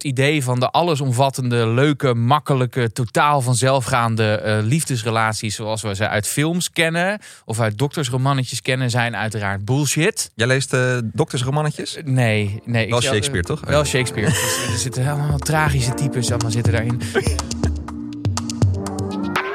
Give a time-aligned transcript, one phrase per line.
[0.00, 6.26] Het idee van de allesomvattende, leuke, makkelijke, totaal vanzelfgaande eh, liefdesrelaties zoals we ze uit
[6.26, 10.30] films kennen of uit doktersromannetjes kennen, zijn uiteraard bullshit.
[10.34, 11.98] Jij leest uh, doktersromannetjes?
[12.04, 12.88] Nee, nee.
[12.88, 13.60] Wel Shakespeare, toch?
[13.60, 14.28] Wel Shakespeare.
[14.28, 17.00] dus, er zitten helemaal tragische types allemaal zitten daarin.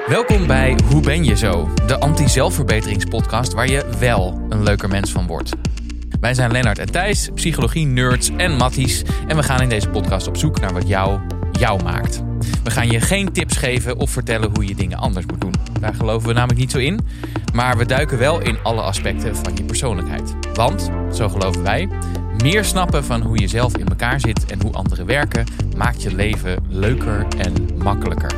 [0.07, 1.69] Welkom bij Hoe ben je zo?
[1.87, 5.51] De anti-zelfverbeteringspodcast waar je wel een leuker mens van wordt.
[6.25, 9.03] Wij zijn Lennart en Thijs, psychologie-nerds en matties.
[9.27, 11.19] En we gaan in deze podcast op zoek naar wat jou,
[11.51, 12.23] jou maakt.
[12.63, 15.53] We gaan je geen tips geven of vertellen hoe je dingen anders moet doen.
[15.79, 16.99] Daar geloven we namelijk niet zo in.
[17.53, 20.35] Maar we duiken wel in alle aspecten van je persoonlijkheid.
[20.53, 21.89] Want, zo geloven wij,
[22.43, 25.45] meer snappen van hoe je zelf in elkaar zit en hoe anderen werken,
[25.77, 28.31] maakt je leven leuker en makkelijker.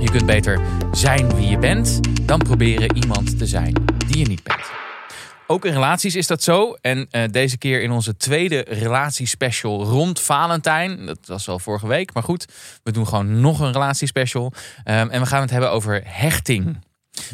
[0.00, 0.60] Je kunt beter
[0.92, 3.74] zijn wie je bent dan proberen iemand te zijn
[4.06, 4.83] die je niet bent.
[5.46, 6.76] Ook in relaties is dat zo.
[6.80, 11.06] En uh, deze keer in onze tweede relatiespecial rond Valentijn.
[11.06, 12.46] Dat was wel vorige week, maar goed.
[12.82, 14.52] We doen gewoon nog een relatiespecial.
[14.84, 16.76] Um, en we gaan het hebben over hechting.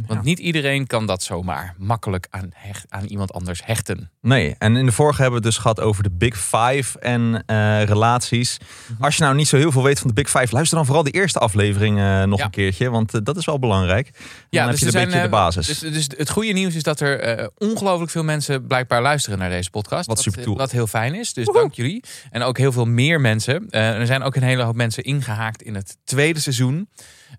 [0.06, 4.10] Want niet iedereen kan dat zomaar makkelijk aan, hecht, aan iemand anders hechten.
[4.20, 7.44] Nee, en in de vorige hebben we het dus gehad over de Big Five en
[7.46, 8.58] uh, relaties.
[8.86, 9.04] Mhm.
[9.04, 11.04] Als je nou niet zo heel veel weet van de Big Five, luister dan vooral
[11.04, 12.44] de eerste aflevering uh, nog ja.
[12.44, 12.90] een keertje.
[12.90, 14.10] Want uh, dat is wel belangrijk.
[14.50, 15.66] Ja, dan dus heb je een beetje de basis.
[15.66, 19.70] Dus, dus, het goede nieuws is dat er ongelooflijk veel mensen blijkbaar luisteren naar deze
[19.70, 20.06] podcast.
[20.06, 20.56] Wat, super cool.
[20.56, 21.32] Wat heel fijn is.
[21.32, 21.62] Dus Woehoe.
[21.62, 22.04] dank jullie.
[22.30, 23.70] En ook heel veel meer mensen.
[23.70, 26.88] er zijn ook een hele hoop mensen ingehaakt in het tweede seizoen.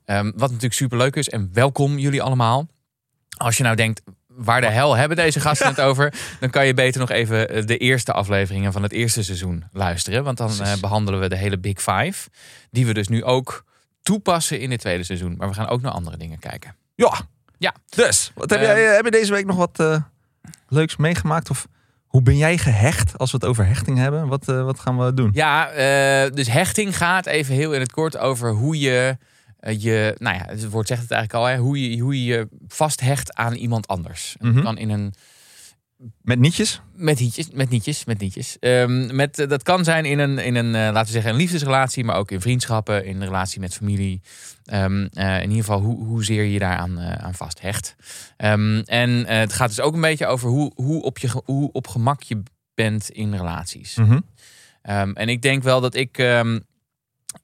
[0.06, 1.30] Um, wat natuurlijk super leuk is.
[1.30, 2.67] En welkom jullie allemaal.
[3.38, 6.14] Als je nou denkt, waar de hel hebben deze gasten het over?
[6.39, 10.23] Dan kan je beter nog even de eerste afleveringen van het eerste seizoen luisteren.
[10.23, 12.30] Want dan uh, behandelen we de hele Big Five.
[12.69, 13.66] Die we dus nu ook
[14.02, 15.36] toepassen in het tweede seizoen.
[15.38, 16.75] Maar we gaan ook naar andere dingen kijken.
[16.95, 17.14] Ja.
[17.58, 17.75] Ja.
[17.89, 20.02] Dus, wat heb, jij, heb je deze week nog wat uh,
[20.67, 21.50] leuks meegemaakt?
[21.50, 21.67] Of
[22.06, 24.28] hoe ben jij gehecht als we het over hechting hebben?
[24.28, 25.30] Wat, wat gaan we doen?
[25.34, 25.69] Ja,
[26.30, 29.17] dus hechting gaat even heel in het kort over hoe je
[29.62, 32.48] je, nou ja, het woord zegt het eigenlijk al, hè, hoe, je, hoe je je
[32.67, 34.36] vasthecht aan iemand anders.
[34.40, 34.63] Mm -hmm.
[34.63, 35.13] kan in een.
[36.22, 36.81] Met nietjes?
[36.96, 38.58] Met nietjes, met nietjes, met nietjes.
[38.59, 41.38] Um, met, uh, dat kan zijn in een, in een uh, laten we zeggen, een
[41.38, 44.22] liefdesrelatie, maar ook in vriendschappen, in een relatie met familie.
[44.74, 47.96] Um, uh, in ieder geval, hoe, hoezeer je daaraan aan vasthecht.
[48.38, 51.88] Um, en het gaat dus ook een beetje over hoe, hoe, op, je, hoe op
[51.88, 52.44] gemak je
[52.74, 53.96] bent in relaties.
[53.96, 55.14] Mm -hmm.
[55.14, 56.18] en ik denk wel dat ik.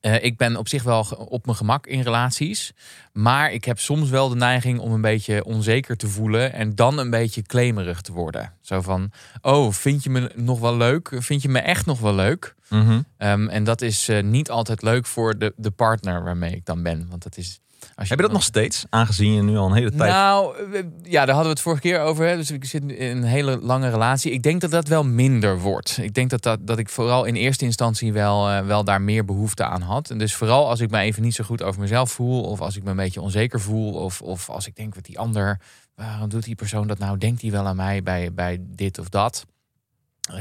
[0.02, 2.74] Uh, ik ben op zich wel op mijn gemak in relaties.
[3.14, 6.54] Maar ik heb soms wel de neiging om een beetje onzeker te voelen.
[6.54, 8.54] En dan een beetje claimerig te worden.
[8.62, 9.12] Zo van:
[9.42, 11.12] Oh, vind je me nog wel leuk?
[11.18, 12.56] Vind je me echt nog wel leuk?
[12.70, 13.06] Mm -hmm.
[13.18, 16.84] um, en dat is uh, niet altijd leuk voor de, de partner waarmee ik dan
[16.84, 17.08] ben.
[17.10, 17.60] Want dat is.
[17.80, 18.86] Als je Heb je dat nog steeds?
[18.90, 20.12] Aangezien je nu al een hele tijd.
[20.12, 20.56] Nou,
[21.04, 22.26] ja, daar hadden we het vorige keer over.
[22.26, 22.36] Hè.
[22.36, 24.32] Dus ik zit in een hele lange relatie.
[24.32, 25.98] Ik denk dat dat wel minder wordt.
[26.02, 29.26] Ik denk dat, dat, dat ik vooral in eerste instantie wel, uh, wel daar meer
[29.26, 30.10] behoefte aan had.
[30.10, 32.44] En dus vooral als ik me even niet zo goed over mezelf voel.
[32.44, 33.94] Of als ik me een beetje onzeker voel.
[33.94, 35.60] Of, of als ik denk wat die ander.
[35.96, 37.18] Waarom doet die persoon dat nou?
[37.18, 39.46] Denkt hij wel aan mij bij, bij dit of dat?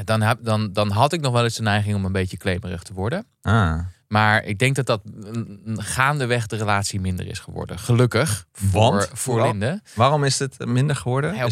[0.05, 2.83] Dan, heb, dan, dan had ik nog wel eens de neiging om een beetje klemerig
[2.83, 3.27] te worden.
[3.43, 3.79] Ah.
[4.09, 5.01] Maar ik denk dat dat
[5.77, 7.79] gaandeweg de relatie minder is geworden.
[7.79, 9.81] Gelukkig voor, Want, voor Linde.
[9.95, 11.35] Waarom is het minder geworden?
[11.35, 11.49] Ja,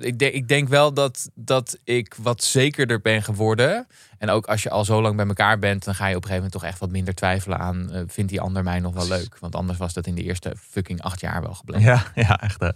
[0.00, 3.86] ik, denk, ik denk wel dat, dat ik wat zekerder ben geworden.
[4.18, 6.28] En ook als je al zo lang bij elkaar bent, dan ga je op een
[6.28, 7.88] gegeven moment toch echt wat minder twijfelen aan.
[7.92, 9.36] Uh, vindt die ander mij nog wel leuk?
[9.38, 11.84] Want anders was dat in de eerste fucking acht jaar wel gebleven.
[11.84, 12.60] Ja, ja echt.
[12.60, 12.70] Hè.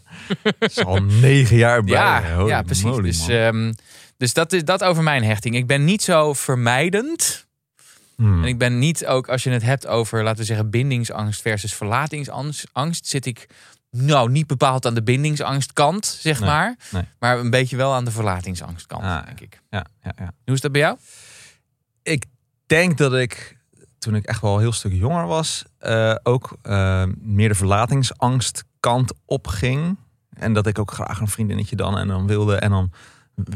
[0.58, 1.94] is al negen jaar bij.
[1.94, 2.84] Ja, ja precies.
[2.84, 3.74] Moly, dus, um,
[4.18, 5.56] dus dat is dat over mijn hechting.
[5.56, 7.46] Ik ben niet zo vermijdend.
[8.16, 8.42] Hmm.
[8.42, 11.74] En ik ben niet ook, als je het hebt over, laten we zeggen, bindingsangst versus
[11.74, 13.46] verlatingsangst, zit ik
[13.90, 16.76] nou niet bepaald aan de bindingsangstkant, zeg nee, maar.
[16.90, 17.04] Nee.
[17.18, 19.60] Maar een beetje wel aan de verlatingsangstkant, ah, denk ik.
[19.70, 20.32] Ja, ja, ja.
[20.44, 20.98] Hoe is dat bij jou?
[22.02, 22.24] Ik
[22.66, 23.56] denk dat ik,
[23.98, 29.12] toen ik echt wel een heel stuk jonger was, uh, ook uh, meer de verlatingsangstkant
[29.24, 29.96] opging.
[30.34, 32.56] En dat ik ook graag een vriendinnetje dan en dan wilde.
[32.56, 32.92] En dan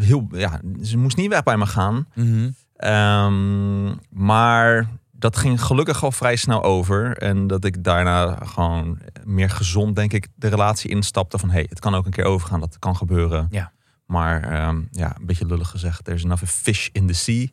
[0.00, 2.06] heel, ja, ze moest niet weg bij me gaan.
[2.14, 2.54] Mm -hmm.
[2.90, 7.16] Um, maar dat ging gelukkig al vrij snel over.
[7.16, 11.38] En dat ik daarna gewoon meer gezond, denk ik, de relatie instapte.
[11.38, 13.46] Van hey, het kan ook een keer overgaan, dat kan gebeuren.
[13.50, 13.72] Ja.
[14.06, 17.46] Maar um, ja, een beetje lullig gezegd, er is enough fish in the sea.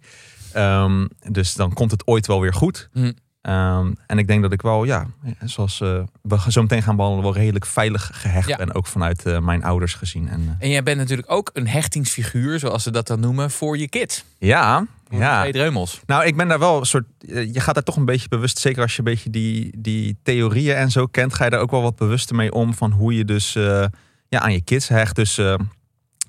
[0.84, 2.90] Um, dus dan komt het ooit wel weer goed.
[2.94, 3.14] Mm.
[3.50, 5.08] Um, en ik denk dat ik wel, ja,
[5.44, 8.58] zoals uh, we zo meteen gaan behandelen, wel redelijk veilig gehecht Ja.
[8.58, 8.74] ben.
[8.74, 10.30] Ook vanuit uh, mijn ouders gezien.
[10.30, 13.78] En, uh, En jij bent natuurlijk ook een hechtingsfiguur, zoals ze dat dan noemen, voor
[13.78, 14.26] je kind.
[14.38, 15.44] ja, ja.
[15.44, 16.00] Reumels.
[16.06, 17.06] Nou, ik ben daar wel een soort.
[17.28, 20.18] eh, Je gaat daar toch een beetje bewust, zeker als je een beetje die, die
[20.24, 23.16] theorieën en zo kent, ga je daar ook wel wat bewuster mee om van hoe
[23.16, 23.86] je dus eh,
[24.28, 25.16] ja, aan je kids hecht.
[25.16, 25.54] Dus eh,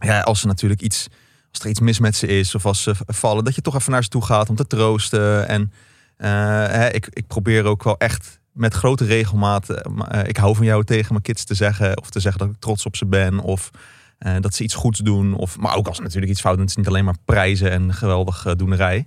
[0.01, 1.09] ja, als er natuurlijk iets,
[1.53, 3.93] als er iets mis met ze is of als ze vallen, dat je toch even
[3.93, 5.49] naar ze toe gaat om te troosten.
[5.49, 5.73] En
[6.27, 9.71] hè, ik, ik probeer ook wel echt met grote regelmaat.
[9.71, 12.01] eh, ik hou van jou tegen mijn kids te zeggen.
[12.01, 13.39] Of te zeggen dat ik trots op ze ben.
[13.39, 13.71] Of
[14.19, 15.35] eh, dat ze iets goeds doen.
[15.35, 16.63] Of, maar ook als ze natuurlijk iets fout doen.
[16.63, 19.07] Het is niet alleen maar prijzen en geweldig eh, doenerij.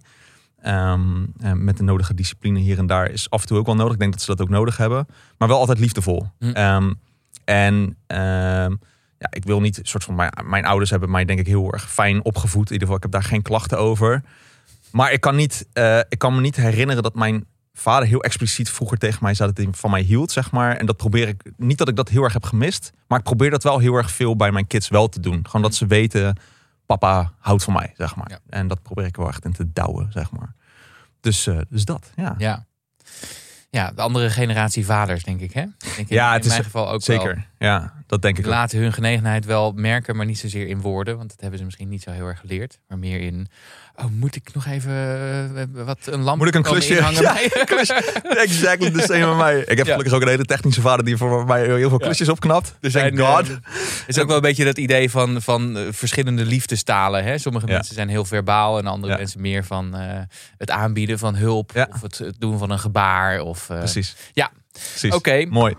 [0.62, 3.94] Ehm, met de nodige discipline hier en daar is af en toe ook wel nodig.
[3.94, 5.08] Ik denk dat ze dat ook nodig hebben.
[5.38, 6.28] Maar wel altijd liefdevol.
[6.40, 6.50] Hm.
[6.50, 6.94] Ehm,
[7.46, 8.76] en ehm,
[9.18, 11.92] ja, ik wil niet, soort van, mijn, mijn ouders hebben mij denk ik heel erg
[11.92, 12.66] fijn opgevoed.
[12.68, 14.24] In ieder geval, ik heb daar geen klachten over.
[14.94, 18.70] Maar ik kan, niet, eh, ik kan me niet herinneren dat mijn vader heel expliciet
[18.70, 20.76] vroeger tegen mij zei dat hij van mij hield, zeg maar.
[20.76, 23.50] En dat probeer ik, niet dat ik dat heel erg heb gemist, maar ik probeer
[23.50, 25.46] dat wel heel erg veel bij mijn kids wel te doen.
[25.46, 26.38] Gewoon dat ze weten,
[26.86, 28.30] papa houdt van mij, zeg maar.
[28.30, 28.40] Ja.
[28.50, 30.54] En dat probeer ik wel echt in te douwen, zeg maar.
[31.20, 32.36] Dus, eh, dus dat, ja.
[32.38, 32.66] Ja.
[33.70, 35.54] Ja, de andere generatie vaders, denk ik.
[35.54, 35.66] Hè?
[35.96, 38.52] Denk Ja, in het is mijn geval ook Zeker, ja, dat denk ik ook.
[38.52, 41.18] Laten hun genegenheid wel merken, maar niet zozeer in woorden.
[41.18, 42.80] Want dat hebben ze misschien niet zo heel erg geleerd.
[42.88, 43.48] Maar meer in,
[43.96, 44.92] oh, moet ik nog even
[45.56, 46.96] eh, wat een lamp Moet ik een klusje?
[46.98, 47.52] inhangen Ja, bij?
[48.44, 49.60] Exactly the same met mij.
[49.60, 49.92] Ik heb Ja.
[49.92, 52.06] gelukkig ook een hele technische vader die voor mij heel veel Ja.
[52.06, 52.68] klusjes opknapt.
[52.82, 53.48] Er Thank zijn, God.
[53.50, 53.56] eh,
[54.08, 57.24] is ook wel een beetje dat idee van, van eh, verschillende liefdestalen.
[57.24, 57.38] Hè?
[57.38, 57.74] Sommige Ja.
[57.74, 59.18] mensen zijn heel verbaal en andere Ja.
[59.20, 60.20] mensen meer van eh,
[60.58, 61.72] het aanbieden van hulp.
[61.74, 61.88] Ja.
[61.94, 63.42] Of het, het doen van een gebaar.
[63.42, 64.16] Of, eh, Precies.
[64.34, 64.52] Ja.
[64.72, 65.14] Precies.
[65.14, 65.46] Oké.
[65.50, 65.76] Mooi.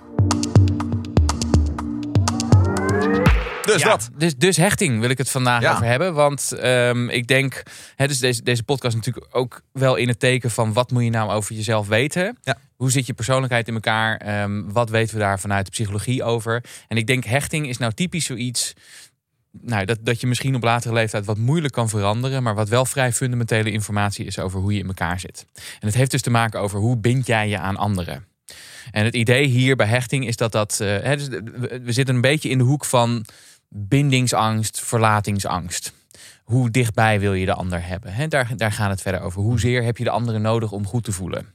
[3.64, 4.10] Dus Ja, dat.
[4.16, 5.72] Dus, dus hechting wil ik het vandaag Ja.
[5.72, 6.14] over hebben.
[6.14, 7.62] Want ehm, ik denk,
[7.96, 11.10] hè, dus deze, deze podcast natuurlijk ook wel in het teken van wat moet je
[11.10, 12.38] nou over jezelf weten?
[12.42, 12.56] Ja.
[12.76, 14.16] Hoe zit je persoonlijkheid in elkaar?
[14.16, 16.64] Ehm, wat weten we daar vanuit de psychologie over?
[16.88, 18.72] En ik denk, hechting is nou typisch zoiets.
[19.60, 22.84] Nou, dat, dat je misschien op latere leeftijd wat moeilijk kan veranderen, maar wat wel
[22.84, 25.46] vrij fundamentele informatie is over hoe je in elkaar zit.
[25.54, 28.24] En het heeft dus te maken over hoe bind jij je aan anderen.
[28.90, 30.80] En het idee hier bij hechting is dat dat.
[30.80, 31.28] eh, dus
[31.82, 33.24] we zitten een beetje in de hoek van
[33.76, 35.92] bindingsangst, verlatingsangst.
[36.44, 38.28] Hoe dichtbij wil je de ander hebben?
[38.28, 39.42] Daar, daar gaat het verder over.
[39.42, 41.54] Hoezeer heb je de andere nodig om goed te voelen?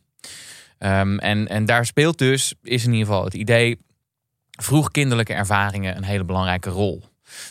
[0.78, 3.78] Ehm, en, en daar speelt dus, is in ieder geval het idee,
[4.50, 7.04] vroeg kinderlijke ervaringen een hele belangrijke rol.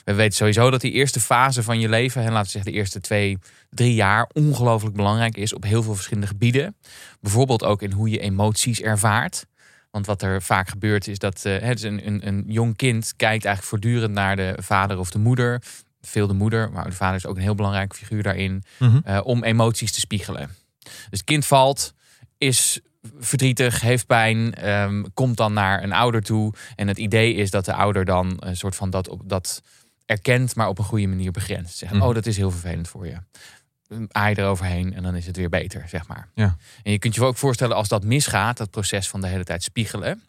[0.04, 2.78] We weten sowieso dat die eerste fase van je leven, en laten we zeggen de
[2.78, 3.38] eerste twee,
[3.70, 6.76] drie jaar, ongelooflijk belangrijk is op heel veel verschillende gebieden.
[7.20, 9.46] Bijvoorbeeld ook in hoe je emoties ervaart.
[9.90, 13.04] Want wat er vaak gebeurt is dat eh, het is een, een, een jong kind
[13.16, 15.62] kijkt eigenlijk voortdurend naar de vader of de moeder.
[16.00, 18.62] Veel de moeder, maar de vader is ook een heel belangrijk figuur daarin.
[18.78, 18.98] Mhm.
[19.04, 20.56] eh, om emoties te spiegelen.
[20.82, 21.94] Dus het kind valt,
[22.38, 22.80] is
[23.18, 26.54] verdrietig, heeft pijn, ehm, komt dan naar een ouder toe.
[26.76, 29.62] En het idee is dat de ouder dan een soort van dat, op, dat
[30.06, 31.76] erkent, maar op een goede manier begrenst.
[31.76, 32.02] Zegt, Mhm.
[32.02, 33.16] oh, dat is heel vervelend voor je.
[34.10, 36.28] Aai eroverheen en dan is het weer beter, zeg maar.
[36.34, 36.56] Ja.
[36.82, 39.62] En je kunt je ook voorstellen als dat misgaat, dat proces van de hele tijd
[39.62, 40.22] spiegelen.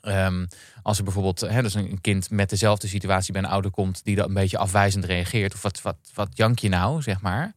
[0.00, 0.46] Ehm,
[0.82, 4.16] als er bijvoorbeeld hè, dus een kind met dezelfde situatie bij een ouder komt die
[4.16, 7.54] dat een beetje afwijzend reageert, of wat, wat, wat jank je nou, zeg maar.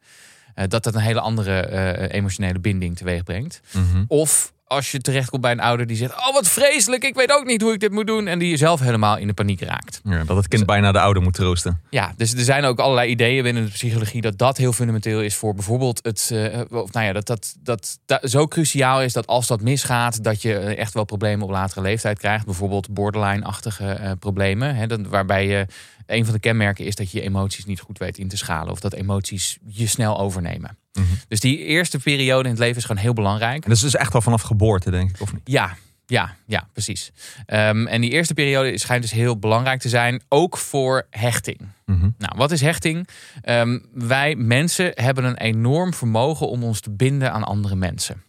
[0.54, 3.62] eh, dat dat een hele andere eh, emotionele binding teweeg brengt.
[3.74, 4.04] Mhm.
[4.08, 7.46] Of als je terechtkomt bij een ouder die zegt: Oh, wat vreselijk, ik weet ook
[7.46, 8.28] niet hoe ik dit moet doen.
[8.28, 10.02] En die zelf helemaal in de paniek raakt.
[10.04, 11.82] Ja, dat het kind bijna de ouder moet troosten.
[11.90, 15.36] Ja, dus er zijn ook allerlei ideeën binnen de psychologie dat dat heel fundamenteel is
[15.36, 16.32] voor bijvoorbeeld het.
[16.32, 20.24] eh, of nou ja, dat dat, dat dat zo cruciaal is dat als dat misgaat,
[20.24, 22.46] dat je eh, echt wel problemen op latere leeftijd krijgt.
[22.46, 24.76] Bijvoorbeeld borderline-achtige eh, problemen.
[24.76, 25.66] Hè, dat, waarbij je.
[26.06, 28.72] Een van de kenmerken is dat je emoties niet goed weet in te schalen.
[28.72, 30.78] Of dat emoties je snel overnemen.
[30.98, 31.08] Mhm.
[31.28, 33.64] Dus die eerste periode in het leven is gewoon heel belangrijk.
[33.64, 35.42] En dat is dus echt wel vanaf geboorte, denk ik, of niet?
[35.44, 37.12] Ja, ja, ja, precies.
[37.46, 41.60] Ehm, en die eerste periode schijnt dus heel belangrijk te zijn, ook voor hechting.
[41.86, 42.10] Mhm.
[42.18, 43.08] Nou, wat is hechting?
[43.42, 48.24] Ehm, wij mensen hebben een enorm vermogen om ons te binden aan andere mensen.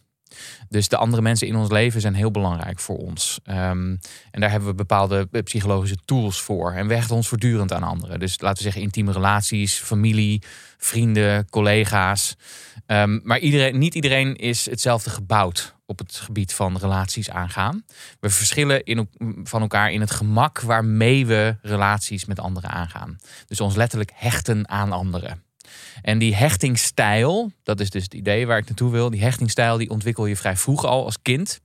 [0.69, 3.39] Dus de andere mensen in ons leven zijn heel belangrijk voor ons.
[3.43, 3.95] Ehm,
[4.31, 6.73] en daar hebben we bepaalde psychologische tools voor.
[6.73, 8.19] En we hechten ons voortdurend aan anderen.
[8.19, 10.41] Dus laten we zeggen intieme relaties, familie,
[10.77, 12.35] vrienden, collega's.
[12.85, 17.83] Ehm, maar iedereen, niet iedereen is hetzelfde gebouwd op het gebied van relaties aangaan.
[18.19, 19.09] We verschillen in,
[19.43, 23.17] van elkaar in het gemak waarmee we relaties met anderen aangaan.
[23.47, 25.43] Dus ons letterlijk hechten aan anderen.
[26.01, 29.09] En die hechtingstijl, dat is dus het idee waar ik naartoe wil.
[29.09, 31.59] Die hechtingstijl die ontwikkel je vrij vroeg al als kind.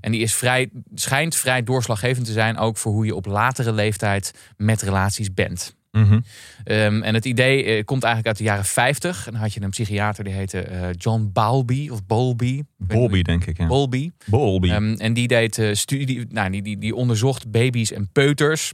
[0.00, 3.72] En die is vrij, schijnt vrij doorslaggevend te zijn ook voor hoe je op latere
[3.72, 5.74] leeftijd met relaties bent.
[5.94, 6.20] Mhm.
[6.64, 9.26] Ehm, en het idee eh, komt eigenlijk uit de jaren 50.
[9.26, 12.62] En dan had je een psychiater die heette eh, John Bowlby of Bowlby.
[12.78, 13.58] Bowlby, denk ik.
[13.58, 13.66] Ja.
[13.66, 14.10] Bowlby.
[14.26, 14.70] Bowlby.
[14.70, 18.72] Ehm, en die deed eh, studie, nou, die, die, die onderzocht baby's en peuters.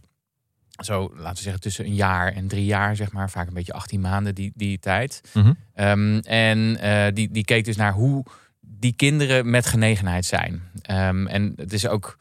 [0.84, 3.30] Zo, laten we zeggen, tussen een jaar en drie jaar, zeg maar.
[3.30, 5.20] Vaak een beetje 18 maanden die, die tijd.
[5.32, 5.52] Mhm.
[5.74, 8.24] Ehm, en eh, die, die keek dus naar hoe
[8.60, 10.62] die kinderen met genegenheid zijn.
[10.82, 12.16] Ehm, en het is ook.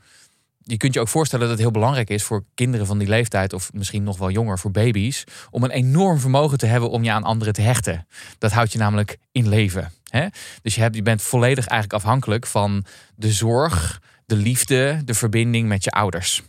[0.64, 3.54] Je kunt je ook voorstellen dat het heel belangrijk is voor kinderen van die leeftijd,
[3.54, 7.12] of misschien nog wel jonger voor baby's, om een enorm vermogen te hebben om je
[7.12, 8.08] aan anderen te hechten.
[8.38, 9.92] Dat houdt je namelijk in leven.
[10.10, 10.28] Hè?
[10.62, 12.86] Dus je, hebt, je bent volledig eigenlijk afhankelijk van
[13.16, 16.44] de zorg, de liefde, de verbinding met je ouders.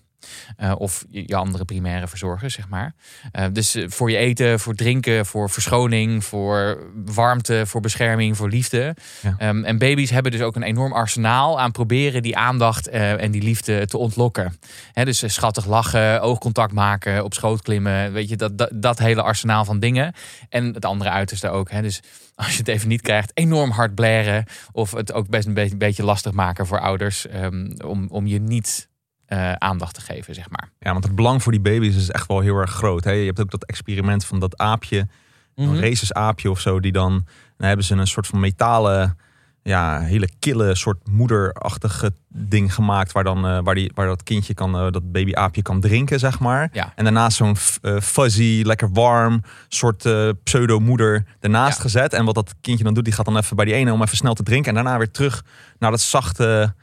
[0.58, 2.94] Uh, of je, je, andere primaire verzorgers, zeg maar.
[3.32, 8.48] Uh, dus uh, voor je eten, voor drinken, voor verschoning, voor warmte, voor bescherming, voor
[8.48, 8.96] liefde.
[9.22, 9.48] Ja.
[9.48, 13.42] Um, en baby's hebben dus ook een enorm arsenaal aan proberen die aandacht en die
[13.42, 14.58] liefde te ontlokken.
[14.92, 18.12] He, dus schattig lachen, oogcontact maken, op schoot klimmen.
[18.12, 20.14] Weet je, dat, dat, dat hele arsenaal van dingen.
[20.48, 21.70] En het andere uiterste ook.
[21.70, 21.82] He.
[21.82, 22.00] Dus
[22.34, 24.44] als je het even niet krijgt, enorm hard blaren.
[24.72, 27.26] Of het ook best een beetje, lastig maken voor ouders.
[27.34, 28.88] Um, om, om je niet
[29.32, 30.70] uh, aandacht te geven, zeg maar.
[30.78, 33.04] Ja, want het belang voor die baby's is echt wel heel erg groot.
[33.04, 33.10] Hè?
[33.10, 35.08] Je hebt ook dat experiment van dat aapje,
[35.54, 35.74] mm -hmm.
[35.74, 39.18] een racesaapje of zo, die dan, dan hebben ze een soort van metalen,
[39.62, 44.54] ja, hele kille soort moederachtige ding gemaakt, waar dan, uh, waar, die, waar dat kindje
[44.54, 46.68] kan, uh, dat babyaapje kan drinken, zeg maar.
[46.72, 46.92] Ja.
[46.96, 47.56] En daarnaast zo'n
[48.02, 50.08] fuzzy, lekker warm, soort
[50.42, 51.82] pseudo-moeder ernaast ja.
[51.82, 52.12] gezet.
[52.12, 54.16] En wat dat kindje dan doet, die gaat dan even bij die ene om even
[54.16, 55.44] snel te drinken en daarna weer terug
[55.78, 56.74] naar dat zachte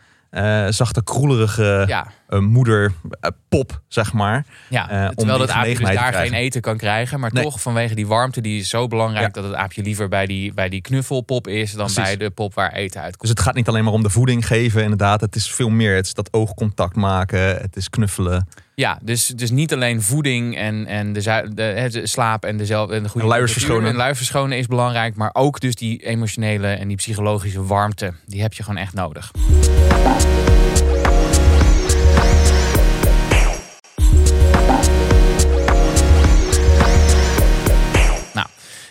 [0.70, 2.08] zachte, kroelerige ja.
[2.30, 2.84] Uh, moeder
[3.22, 4.46] uh, pop, zeg maar.
[4.70, 7.20] Ja, terwijl dat aapje dus daar geen eten kan krijgen.
[7.20, 7.44] Maar nee.
[7.44, 9.36] toch vanwege die warmte, die is zo belangrijk...
[9.36, 9.42] Ja.
[9.42, 11.72] dat het aapje liever bij die, bij die knuffelpop is...
[11.72, 12.04] dan Precies.
[12.04, 13.22] bij de pop waar eten uitkomt.
[13.22, 15.22] Dus het gaat niet alleen maar om de voeding geven, inderdaad.
[15.22, 15.96] Het is veel meer.
[15.96, 18.48] Het is dat oogcontact maken, het is knuffelen.
[18.76, 21.22] Ja, dus, dus niet alleen voeding en, en de,
[21.54, 23.90] de, de slaap en, dezelfde, en de goede luiers verschonen.
[23.90, 25.16] En luiers verschonen is belangrijk.
[25.16, 28.14] Maar ook dus die emotionele en die psychologische warmte.
[28.26, 29.32] Die heb je gewoon echt nodig.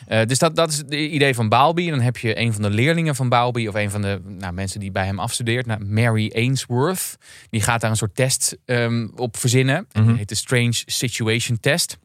[0.08, 1.84] Uh, dus dat, dat is het idee van Baalby.
[1.84, 4.52] En dan heb je een van de leerlingen van Baalby, of een van de nou,
[4.52, 7.16] mensen die bij hem afstudeert, nou, Mary Ainsworth.
[7.50, 9.76] Die gaat daar een soort test um, op verzinnen.
[9.76, 10.06] Mm -hmm.
[10.06, 11.98] Die heet de Strange Situation Test.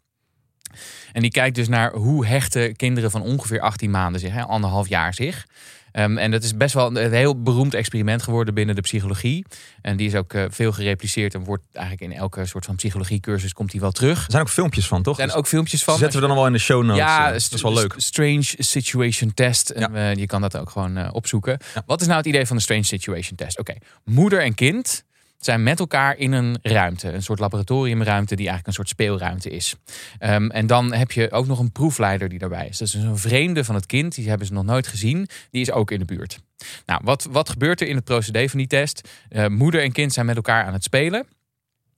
[1.11, 4.87] En die kijkt dus naar hoe hechten kinderen van ongeveer 18 maanden zich, hè, anderhalf
[4.87, 5.45] jaar zich.
[5.93, 9.45] Um, en dat is best wel een heel beroemd experiment geworden binnen de psychologie.
[9.81, 13.53] En die is ook uh, veel gerepliceerd en wordt eigenlijk in elke soort van psychologiecursus
[13.53, 14.25] komt die wel terug.
[14.25, 15.19] Er zijn ook filmpjes van, toch?
[15.19, 15.97] Er zijn ook filmpjes van.
[15.97, 16.97] Zetten we dan wel in de show notes.
[16.97, 17.93] Ja, uh, dat is wel leuk.
[17.97, 19.69] Strange Situation Test.
[19.69, 20.11] En ja.
[20.11, 21.57] uh, je kan dat ook gewoon opzoeken.
[21.73, 21.83] Ja.
[21.85, 23.59] Wat is nou het idee van de Strange Situation Test?
[23.59, 23.81] Oké, okay.
[24.03, 25.03] moeder en kind
[25.45, 27.11] zijn met elkaar in een ruimte.
[27.11, 29.75] Een soort laboratoriumruimte die eigenlijk een soort speelruimte is.
[30.19, 32.77] Um, en dan heb je ook nog een proefleider die daarbij is.
[32.77, 34.15] Dat is een vreemde van het kind.
[34.15, 35.27] Die hebben ze nog nooit gezien.
[35.51, 36.39] Die is ook in de buurt.
[36.85, 39.09] Nou, wat, wat gebeurt er in het procedé van die test?
[39.29, 41.19] Uh, moeder en kind zijn met elkaar aan het spelen.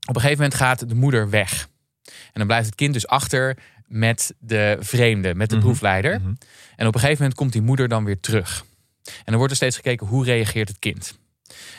[0.08, 1.68] Op een gegeven moment gaat de moeder weg.
[2.06, 3.58] En dan blijft het kind dus achter
[3.88, 5.66] met de vreemde, met de Mhm.
[5.66, 6.20] proefleider.
[6.20, 6.34] Mhm.
[6.76, 8.66] En op een gegeven moment komt die moeder dan weer terug.
[9.04, 11.18] En dan wordt er steeds gekeken hoe reageert het kind.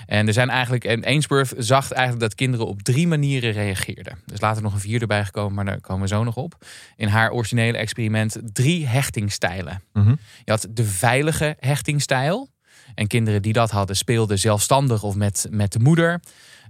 [0.06, 4.18] En er zijn eigenlijk, en Ainsworth zag eigenlijk dat kinderen op drie manieren reageerden.
[4.26, 6.66] Dus later nog een vierde bij gekomen, maar daar komen we zo nog op.
[6.96, 9.82] In haar originele experiment drie hechtingstijlen.
[9.92, 10.14] Mhm.
[10.44, 12.52] Je had de veilige hechtingstijl.
[12.94, 16.20] En kinderen die dat hadden speelden zelfstandig of met, met de moeder.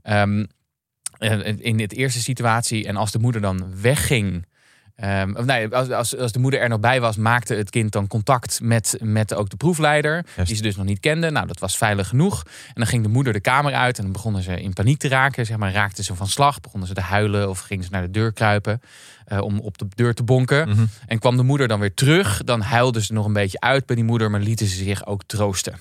[0.02, 0.44] Ehm,
[1.58, 4.46] in de eerste situatie, en als de moeder dan wegging,
[5.02, 7.92] Um, of nee, als, als, als de moeder er nog bij was, maakte het kind
[7.92, 10.26] dan contact met, met ook de proefleider.
[10.44, 11.30] Die ze dus nog niet kende.
[11.30, 12.42] Nou, dat was veilig genoeg.
[12.44, 15.08] En dan ging de moeder de kamer uit en dan begonnen ze in paniek te
[15.08, 15.46] raken.
[15.46, 18.10] Zeg maar, raakten ze van slag, begonnen ze te huilen of gingen ze naar de
[18.10, 18.80] deur kruipen.
[19.28, 20.68] uh, om op de deur te bonken.
[20.68, 20.84] Mhm.
[21.06, 23.96] En kwam de moeder dan weer terug, dan huilden ze nog een beetje uit bij
[23.96, 25.78] die moeder, maar lieten ze zich ook troosten.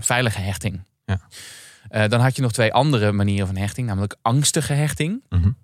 [0.00, 0.84] Veilige hechting.
[1.04, 1.20] Ja.
[1.90, 5.22] Uh, dan had je nog twee andere manieren van hechting, namelijk angstige hechting.
[5.28, 5.56] En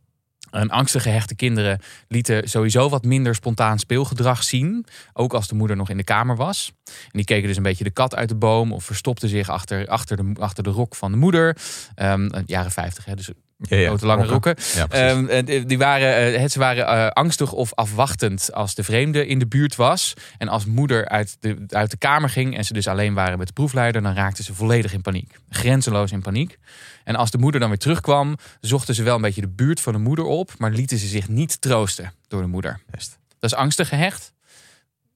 [0.51, 4.87] angstige hechte kinderen lieten sowieso wat minder spontaan speelgedrag zien.
[5.13, 6.73] Ook als de moeder nog in de kamer was.
[6.85, 8.73] En die keken dus een beetje de kat uit de boom.
[8.73, 11.57] Of verstopten zich achter, achter, de, achter de rok van de moeder.
[11.97, 13.87] Um, jaren 50, hè, dus Ja, ja.
[13.87, 14.57] grote lange rokken.
[14.75, 15.11] Ja.
[15.11, 19.39] Um, en die waren, uh, ze waren uh, angstig of afwachtend als de vreemde in
[19.39, 20.15] de buurt was.
[20.39, 23.47] En als moeder uit de, uit de kamer ging en ze dus alleen waren met
[23.47, 25.37] de proefleider, dan raakten ze volledig in paniek.
[25.49, 26.59] Grenzeloos in paniek.
[27.05, 29.93] En als de moeder dan weer terugkwam, zochten ze wel een beetje de buurt van
[29.93, 32.81] de moeder op, maar lieten ze zich niet troosten door de moeder.
[32.91, 33.19] Best.
[33.39, 34.33] Dat is angstig gehecht.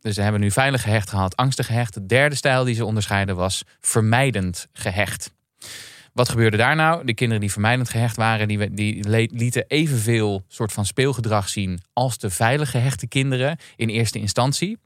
[0.00, 1.94] Dus ze hebben nu veilig gehecht gehad, angstig gehecht.
[1.94, 5.30] De derde stijl die ze onderscheiden was vermijdend gehecht.
[6.12, 7.04] Wat gebeurde daar nou?
[7.04, 12.18] De kinderen die vermijdend gehecht waren, die, die lieten evenveel soort van speelgedrag zien als
[12.18, 14.78] de veilig gehechte kinderen in eerste instantie.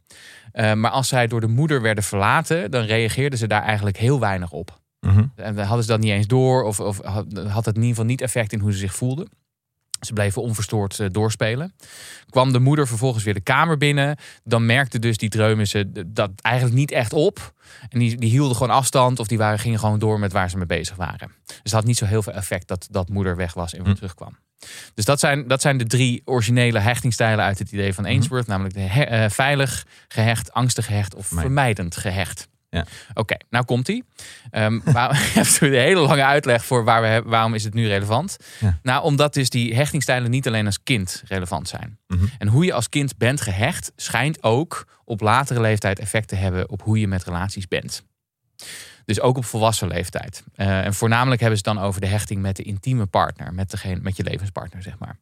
[0.52, 4.20] Uh, maar als zij door de moeder werden verlaten, dan reageerden ze daar eigenlijk heel
[4.20, 4.80] weinig op.
[5.00, 5.26] Mhm.
[5.36, 8.04] En dan hadden ze dat niet eens door, of, of had het in ieder geval
[8.04, 9.28] niet effect in hoe ze zich voelden.
[10.06, 11.74] Ze bleven onverstoord uh, doorspelen.
[12.30, 14.16] Kwam de moeder vervolgens weer de kamer binnen.
[14.44, 17.52] Dan merkte dus die dreumissen dat eigenlijk niet echt op.
[17.88, 20.56] En die, die hielden gewoon afstand of die waren, gingen gewoon door met waar ze
[20.56, 21.30] mee bezig waren.
[21.46, 23.88] Dus het had niet zo heel veel effect dat, dat moeder weg was en weer
[23.88, 23.94] Hm.
[23.94, 24.36] terugkwam.
[24.94, 28.46] Dus dat zijn, dat zijn de drie originele hechtingstijlen uit het idee van Ainsworth.
[28.46, 32.48] Namelijk de he- uh, veilig gehecht, angstig gehecht of vermijdend gehecht.
[32.76, 32.86] Ja.
[33.14, 34.04] Oké, nou komt ie.
[34.52, 38.36] Um, waar, een hele lange uitleg voor waar we, hebben- waarom is het nu relevant.
[38.60, 38.78] Ja.
[38.82, 41.98] Nou, omdat dus die hechtingstijlen niet alleen als kind relevant zijn.
[42.06, 42.24] Mhm.
[42.38, 46.70] En hoe je als kind bent gehecht, schijnt ook op latere leeftijd effect te hebben
[46.70, 48.02] op hoe je met relaties bent.
[49.04, 50.44] Dus ook op volwassen leeftijd.
[50.54, 53.70] Eh, en voornamelijk hebben ze het dan over de hechting met de intieme partner, met,
[53.70, 55.18] degene, met je levenspartner, zeg maar.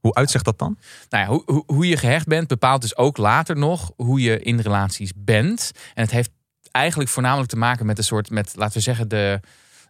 [0.00, 0.78] Hoe uitzicht dat dan?
[1.08, 4.40] Nou ja, hoe, hoe, hoe je gehecht bent bepaalt dus ook later nog hoe je
[4.40, 5.72] in relaties bent.
[5.94, 6.30] En het heeft
[6.76, 9.40] eigenlijk voornamelijk te maken met een soort, met, laten we zeggen, de,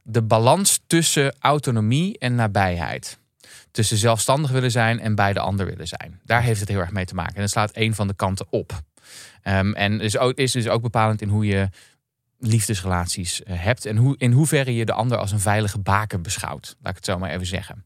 [0.02, 3.18] de balans tussen autonomie en nabijheid.
[3.70, 6.20] Tussen zelfstandig willen zijn en bij de ander willen zijn.
[6.24, 7.34] Daar heeft het heel erg mee te maken.
[7.34, 8.82] En dat slaat één van de kanten op.
[9.42, 11.68] Ehm, en is, ook, is dus ook bepalend in hoe je
[12.38, 13.86] liefdesrelaties eh, hebt.
[13.86, 16.76] En hoe, in hoeverre je de ander als een veilige baken beschouwt.
[16.80, 17.84] Laat ik het zo maar even zeggen.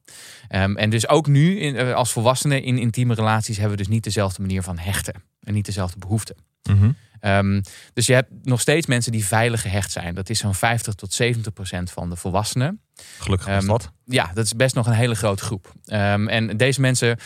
[0.49, 3.93] Ehm, en dus ook nu in, eh, als volwassenen in intieme relaties hebben we dus
[3.93, 5.15] niet dezelfde manier van hechten.
[5.41, 6.37] En niet dezelfde behoeften.
[6.63, 6.91] Mhm.
[7.21, 7.61] Ehm,
[7.93, 10.15] dus je hebt nog steeds mensen die veilig gehecht zijn.
[10.15, 12.81] Dat is zo'n 50 tot 70 procent van de volwassenen.
[13.19, 13.91] Gelukkig is Ehm, dat.
[14.05, 15.73] Ja, dat is best nog een hele grote groep.
[15.85, 17.19] Ehm, en deze mensen,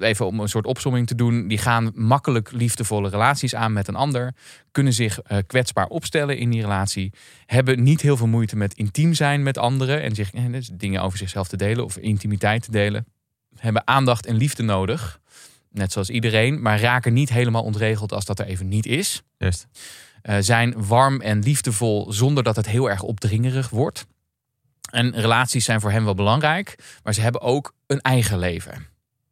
[0.00, 3.94] even om een soort opsomming te doen, die gaan makkelijk liefdevolle relaties aan met een
[3.96, 4.34] ander,
[4.70, 7.12] kunnen zich eh, kwetsbaar opstellen in die relatie,
[7.46, 11.02] hebben niet heel veel moeite met intiem zijn met anderen en zich, eh, dus dingen
[11.02, 13.06] over zichzelf te delen of intimiteit te delen,
[13.56, 15.20] hebben aandacht en liefde nodig,
[15.70, 19.22] net zoals iedereen, maar raken niet helemaal ontregeld als dat er even niet is.
[19.36, 19.66] Juist.
[20.22, 24.06] Eh, zijn warm en liefdevol zonder dat het heel erg opdringerig wordt.
[24.90, 28.86] En relaties zijn voor hen wel belangrijk, maar ze hebben ook een eigen leven.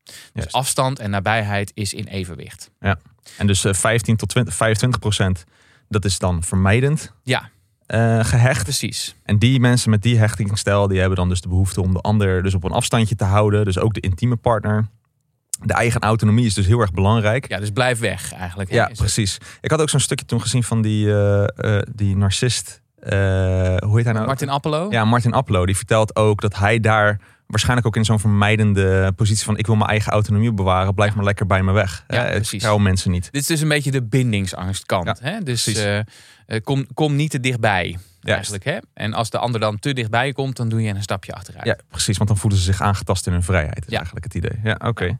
[0.04, 0.52] Dus Juist.
[0.52, 2.70] afstand en nabijheid is in evenwicht.
[3.36, 5.44] En dus eh, 15 tot 20, 25 procent,
[5.88, 7.50] dat is dan vermijdend Ja,
[7.86, 8.62] eh, gehecht.
[8.62, 9.14] precies.
[9.22, 12.42] En die mensen met die hechtingsstijl, die hebben dan dus de behoefte om de ander
[12.42, 13.64] dus op een afstandje te houden.
[13.64, 14.86] Dus ook de intieme partner.
[15.62, 17.48] De eigen autonomie is dus heel erg belangrijk.
[17.48, 18.70] Ja, dus blijf weg eigenlijk.
[18.70, 19.38] hè, Ja, precies.
[19.60, 22.80] Ik had ook zo'n stukje toen gezien van die, eh, eh, die narcist.
[23.00, 23.12] eh,
[23.76, 24.26] hoe heet hij nou?
[24.26, 24.86] Martin Appelo?
[24.90, 25.66] Ja, Martin Appelo.
[25.66, 29.56] Die vertelt ook dat hij daar waarschijnlijk ook in zo'n vermijdende positie van...
[29.58, 32.04] ik wil mijn eigen autonomie bewaren, blijf maar lekker bij me weg.
[32.08, 32.48] Ja, ik precies.
[32.48, 33.28] vertrouw mensen niet.
[33.32, 35.20] Dit is dus een beetje de bindingsangstkant.
[35.20, 35.40] hè?
[35.40, 35.78] Dus
[36.62, 37.98] kom, kom niet te dichtbij.
[38.34, 38.78] Eigenlijk, hè?
[38.94, 41.66] En als de ander dan te dichtbij komt, dan doe je een stapje achteruit.
[41.66, 42.16] Ja, precies.
[42.16, 43.78] Want dan voelen ze zich aangetast in hun vrijheid.
[43.86, 43.96] is Ja.
[43.96, 44.60] eigenlijk het idee.
[44.62, 45.18] Ja, oké.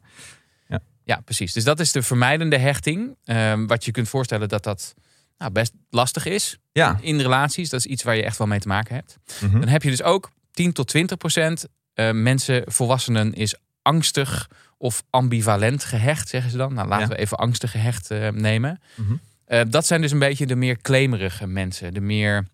[1.05, 1.53] Ja, precies.
[1.53, 3.17] Dus dat is de vermijdende hechting.
[3.25, 4.95] Ehm, wat je kunt voorstellen dat dat
[5.39, 6.99] nou, best lastig is Ja.
[7.01, 7.69] in relaties.
[7.71, 9.19] Dat is iets waar je echt wel mee te maken hebt.
[9.41, 9.61] Mhm.
[9.61, 15.03] Dan heb je dus ook 10 tot 20 procent eh, mensen, volwassenen, is angstig of
[15.11, 16.75] ambivalent gehecht, zeggen ze dan.
[16.75, 17.15] Nou, laten Ja.
[17.15, 18.81] we even angstig gehecht eh, nemen.
[18.95, 19.13] Mhm.
[19.45, 21.95] Eh, dat zijn dus een beetje de meer claimerige mensen.
[21.95, 22.47] De meer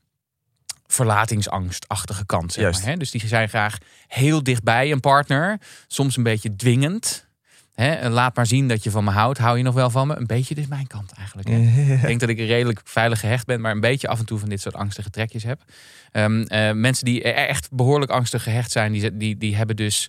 [0.93, 2.53] verlatingsangstachtige kant.
[2.53, 2.97] Zeg maar, hè?
[2.97, 5.61] Dus die zijn graag heel dichtbij een partner.
[5.87, 7.31] Soms een beetje dwingend.
[7.75, 8.09] Hè?
[8.09, 9.39] Laat maar zien dat je van me houdt.
[9.39, 10.17] Hou je nog wel van me?
[10.17, 11.49] Een beetje dit is mijn kant eigenlijk.
[11.49, 11.57] Hè?
[11.95, 14.49] Ik denk dat ik redelijk veilig gehecht ben, maar een beetje af en toe van
[14.49, 15.61] dit soort angstige trekjes heb.
[16.13, 20.09] Ehm, eh, mensen die e- echt behoorlijk angstig gehecht zijn, die, die, die hebben dus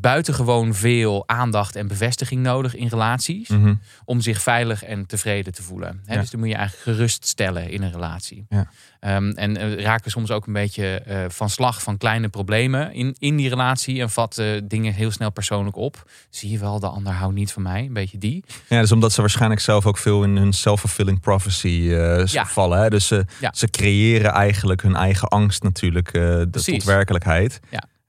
[0.00, 3.48] buitengewoon veel aandacht en bevestiging nodig in relaties.
[3.48, 3.74] Mhm.
[4.04, 6.00] Om zich veilig en tevreden te voelen.
[6.06, 6.16] Ja.
[6.20, 8.46] Dus dan moet je eigenlijk geruststellen in een relatie.
[8.48, 8.66] Ja.
[9.00, 13.16] Ehm, en eh, raken soms ook een beetje eh, van slag van kleine problemen in,
[13.18, 14.00] in die relatie.
[14.00, 16.10] En vatten dingen heel snel persoonlijk op.
[16.30, 17.80] Zie je wel, de ander houdt niet van mij.
[17.84, 18.44] Een beetje die.
[18.68, 22.46] Ja, dus omdat ze waarschijnlijk zelf ook veel in hun self-fulfilling prophecy eh, Ja.
[22.46, 22.80] vallen.
[22.82, 22.88] Hè?
[22.90, 23.50] Dus ze, Ja.
[23.54, 27.60] ze creëren eigenlijk hun eigen angst natuurlijk eh, de- tot werkelijkheid.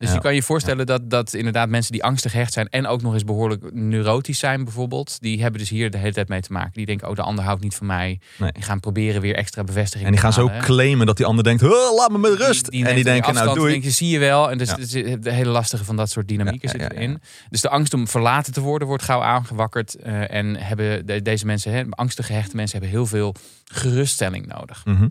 [0.03, 0.17] Dus Ja.
[0.17, 3.13] je kan je voorstellen dat, dat inderdaad mensen die angstig gehecht zijn en ook nog
[3.13, 6.71] eens behoorlijk neurotisch zijn bijvoorbeeld, die hebben dus hier de hele tijd mee te maken.
[6.73, 8.19] Die denken, oh de ander houdt niet van mij.
[8.37, 8.51] Nee.
[8.51, 11.61] Die gaan proberen weer extra bevestiging En die gaan zo claimen dat die ander denkt,
[11.61, 12.67] "Huh, laat me met rust.
[12.67, 13.71] en die denken, nou afstand, doei.
[13.71, 14.51] denk je, zie je wel.
[14.51, 15.15] En dus Ja.
[15.17, 16.91] de hele lastige van dat soort dynamieken Ja, ja.
[16.91, 17.21] erin.
[17.49, 19.95] Dus de angst om verlaten te worden wordt gauw aangewakkerd.
[19.95, 23.35] eh, en hebben de- deze mensen, hè, angstig gehechte mensen, hebben heel veel
[23.65, 24.81] geruststelling nodig.
[24.85, 25.07] Mhm.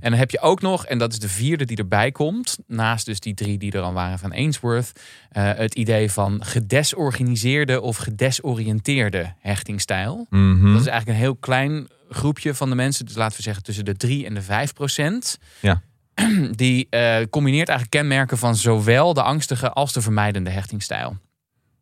[0.00, 3.06] En dan heb je ook nog, en dat is de vierde die erbij komt, naast
[3.06, 4.92] dus die drie die er al waren van Ainsworth,
[5.30, 10.26] eh, het idee van gedesorganiseerde of gedesoriënteerde hechtingstijl.
[10.30, 10.72] Mhm.
[10.72, 13.84] Dat is eigenlijk een heel klein groepje van de mensen, dus laten we zeggen tussen
[13.84, 15.38] de 3 en de 5 procent.
[15.60, 15.82] Ja.
[16.50, 21.16] Die eh, combineert eigenlijk kenmerken van zowel de angstige als de vermijdende hechtingstijl.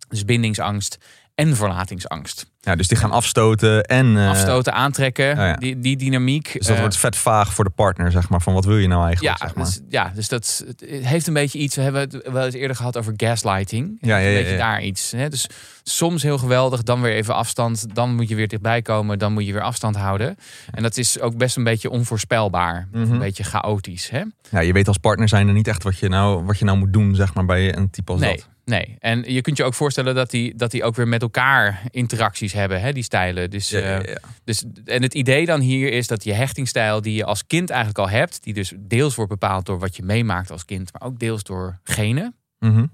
[0.09, 0.99] Dus bindingsangst
[1.39, 2.47] en verlatingsangst.
[2.61, 4.17] Ja, dus die gaan afstoten en...
[4.17, 5.55] eh, Afstoten, aantrekken, ja.
[5.57, 6.53] die, die dynamiek.
[6.53, 8.41] Dus dat eh, wordt vet vaag voor de partner, zeg maar.
[8.41, 9.65] Van wat wil je nou eigenlijk, ja, zeg maar.
[9.65, 11.77] dus, ja, dus dat heeft een beetje iets.
[11.77, 13.99] We hebben het wel eens eerder gehad over gaslighting.
[14.01, 14.59] Ja, ja, een ja, beetje ja.
[14.59, 15.11] daar iets.
[15.11, 15.29] Hè?
[15.29, 15.47] Dus
[15.83, 17.95] soms heel geweldig, dan weer even afstand.
[17.95, 20.37] Dan moet je weer dichtbij komen, dan moet je weer afstand houden.
[20.71, 22.89] En dat is ook best een beetje onvoorspelbaar.
[22.93, 23.13] Mhm.
[23.13, 24.11] Een beetje chaotisch.
[24.11, 24.23] Hè?
[24.51, 26.79] Ja, je weet als partner zijn er niet echt wat je nou, wat je nou
[26.79, 28.49] moet doen, zeg maar, bij een type als Nee, dat.
[28.69, 31.83] Nee, en je kunt je ook voorstellen dat die, dat die ook weer met elkaar
[31.91, 33.51] interacties hebben, hè, die stijlen.
[33.51, 34.19] Dus, Ja, ja, eh, ja.
[34.45, 37.99] dus, en het idee dan hier is dat je hechtingstijl die je als kind eigenlijk
[37.99, 41.19] al hebt, die dus deels wordt bepaald door wat je meemaakt als kind, maar ook
[41.19, 42.87] deels door genen, Mhm.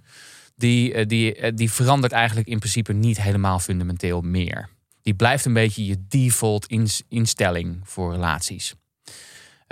[0.57, 4.69] die, eh, die, eh, die verandert eigenlijk in principe niet helemaal fundamenteel meer.
[5.03, 8.75] Die blijft een beetje je default ins- instelling voor relaties.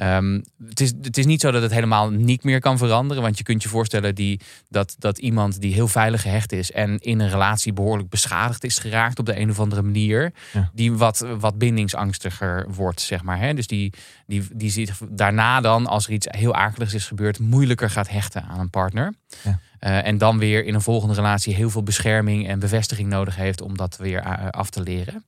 [0.03, 3.23] Ehm, het, is, het is niet zo dat het helemaal niet meer kan veranderen.
[3.23, 6.99] Want je kunt je voorstellen die, dat, dat iemand die heel veilig gehecht is en
[6.99, 10.71] in een relatie behoorlijk beschadigd is geraakt op de een of andere manier, Ja.
[10.75, 13.38] die wat, wat bindingsangstiger wordt, zeg maar.
[13.38, 13.55] Hè?
[13.55, 13.93] Dus die,
[14.27, 18.43] die, die zich daarna dan, als er iets heel akeligs is gebeurd, moeilijker gaat hechten
[18.43, 19.15] aan een partner.
[19.43, 19.59] Ja.
[19.79, 23.61] Eh, en dan weer in een volgende relatie heel veel bescherming en bevestiging nodig heeft
[23.61, 25.25] om dat weer eh, af te leren.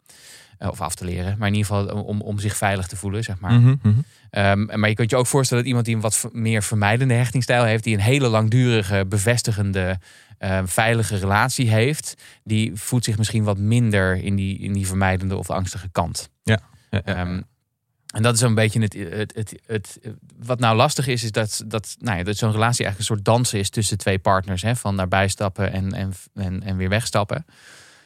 [0.59, 3.25] Eh, of af te leren, maar in ieder geval om, om zich veilig te voelen,
[3.25, 3.53] zeg maar.
[3.53, 3.99] Mhm, mhm.
[4.31, 7.65] Ehm, maar je kunt je ook voorstellen dat iemand die een wat meer vermijdende hechtingstijl
[7.65, 9.99] heeft, die een hele langdurige, bevestigende,
[10.39, 12.15] eh, veilige relatie heeft,
[12.45, 16.31] die voelt zich misschien wat minder in die, in die vermijdende of angstige kant.
[16.43, 16.59] Ja,
[16.91, 17.03] ja.
[17.03, 17.41] Ehm,
[18.15, 19.99] en dat is een beetje het, het, het, het,
[20.39, 23.25] wat nou lastig is, is dat, dat, nou ja, dat zo'n relatie eigenlijk een soort
[23.25, 24.63] dansen is tussen twee partners.
[24.63, 27.45] Hè, van daarbij stappen en, en, en, en weer wegstappen.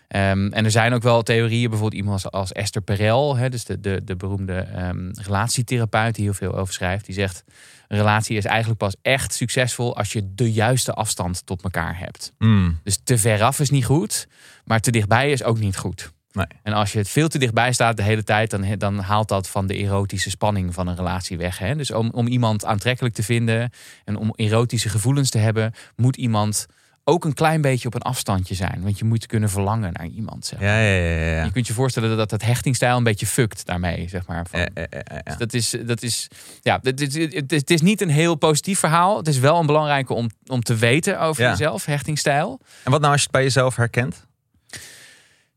[0.09, 3.65] Ehm, en er zijn ook wel theorieën, bijvoorbeeld iemand als, als Esther Perel, hè, dus
[3.65, 7.07] de, de, de beroemde ehm, relatietherapeut die heel veel over schrijft.
[7.07, 7.45] Die zegt,
[7.89, 12.33] een relatie is eigenlijk pas echt succesvol als je de juiste afstand tot elkaar hebt.
[12.39, 12.79] Mm.
[12.83, 14.29] Dus te ver af is niet goed,
[14.65, 16.13] maar te dichtbij is ook niet goed.
[16.33, 16.47] Nee.
[16.63, 19.49] En als je het veel te dichtbij staat de hele tijd, dan, dan haalt dat
[19.49, 21.59] van de erotische spanning van een relatie weg.
[21.59, 21.75] Hè?
[21.75, 23.71] Dus om, om iemand aantrekkelijk te vinden
[24.05, 26.67] en om erotische gevoelens te hebben, moet iemand
[27.09, 28.81] ook een klein beetje op een afstandje zijn.
[28.83, 30.47] Want je moet kunnen verlangen naar iemand.
[30.47, 30.59] Zeg.
[30.61, 30.69] maar.
[30.69, 31.45] Ja, ja, ja, ja.
[31.45, 34.09] Je kunt je voorstellen dat het hechtingstijl een beetje fukt daarmee.
[34.09, 35.23] Zeg maar, van, Ja, ja, ja, ja.
[35.25, 36.29] dus dat is, dat is,
[36.63, 37.15] ja, het is,
[37.47, 39.17] het is- niet een heel positief verhaal.
[39.17, 42.61] Het is wel een belangrijke om, om te weten over jezelf, hechtingstijl.
[42.85, 44.27] En wat nou als je het bij jezelf herkent?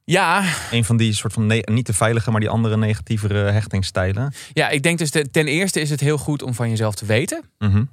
[0.03, 4.33] Ja, Een van die soort van, niet de veilige, maar die andere negatievere hechtingstijlen.
[4.53, 7.05] Ja, ik denk dus de- ten eerste is het heel goed om van jezelf te
[7.05, 7.43] weten.
[7.59, 7.83] Mhm.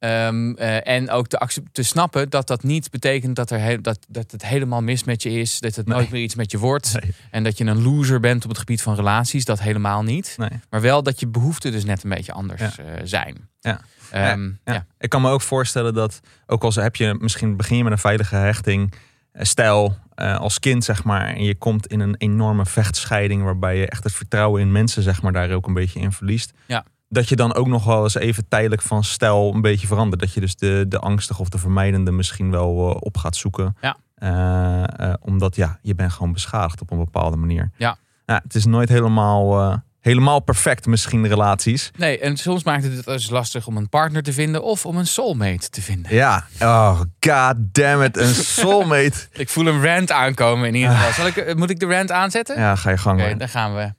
[0.00, 1.26] Ehm, eh, en ook
[1.72, 5.30] te, snappen dat dat niet betekent dat, er dat, dat het helemaal mis met je
[5.30, 5.58] is.
[5.60, 5.96] Dat het Nee.
[5.96, 6.92] nooit meer iets met je wordt.
[7.02, 7.12] Nee.
[7.30, 9.44] En dat je een loser bent op het gebied van relaties.
[9.44, 10.34] Dat helemaal niet.
[10.36, 10.48] Nee.
[10.70, 12.84] Maar wel dat je behoeften dus net een beetje anders Ja.
[12.84, 13.48] eh, zijn.
[13.60, 13.80] Ja.
[14.10, 14.52] Ehm, Ja.
[14.64, 14.86] ja.
[14.98, 17.98] Ik kan me ook voorstellen dat, ook al heb je misschien begin je met een
[17.98, 18.92] veilige hechting,
[19.32, 23.86] eh, stijl als kind, zeg maar, en je komt in een enorme vechtscheiding waarbij je
[23.88, 26.52] echt het vertrouwen in mensen, zeg maar, daar ook een beetje in verliest.
[26.66, 26.84] Ja.
[27.12, 30.20] Dat je dan ook nog wel eens even tijdelijk van stijl een beetje verandert.
[30.20, 33.76] Dat je dus de, de angstige of de vermijdende misschien wel eh, op gaat zoeken.
[33.80, 33.96] Ja.
[34.14, 37.70] Eh, eh, omdat ja, je bent gewoon beschadigd op een bepaalde manier.
[37.76, 37.96] Ja.
[38.26, 41.90] Nou, het is nooit helemaal, eh, helemaal perfect misschien relaties.
[41.96, 44.96] Nee, en soms maakt het het dus lastig om een partner te vinden of om
[44.96, 46.14] een soulmate te vinden.
[46.14, 49.26] Ja, oh god damn it, een soulmate.
[49.32, 51.12] Ik voel een rant aankomen in ieder geval.
[51.12, 52.58] Zal ik, eh, moet ik de rant aanzetten?
[52.58, 53.20] Ja, ga je gang.
[53.20, 53.92] Oké, daar gaan we.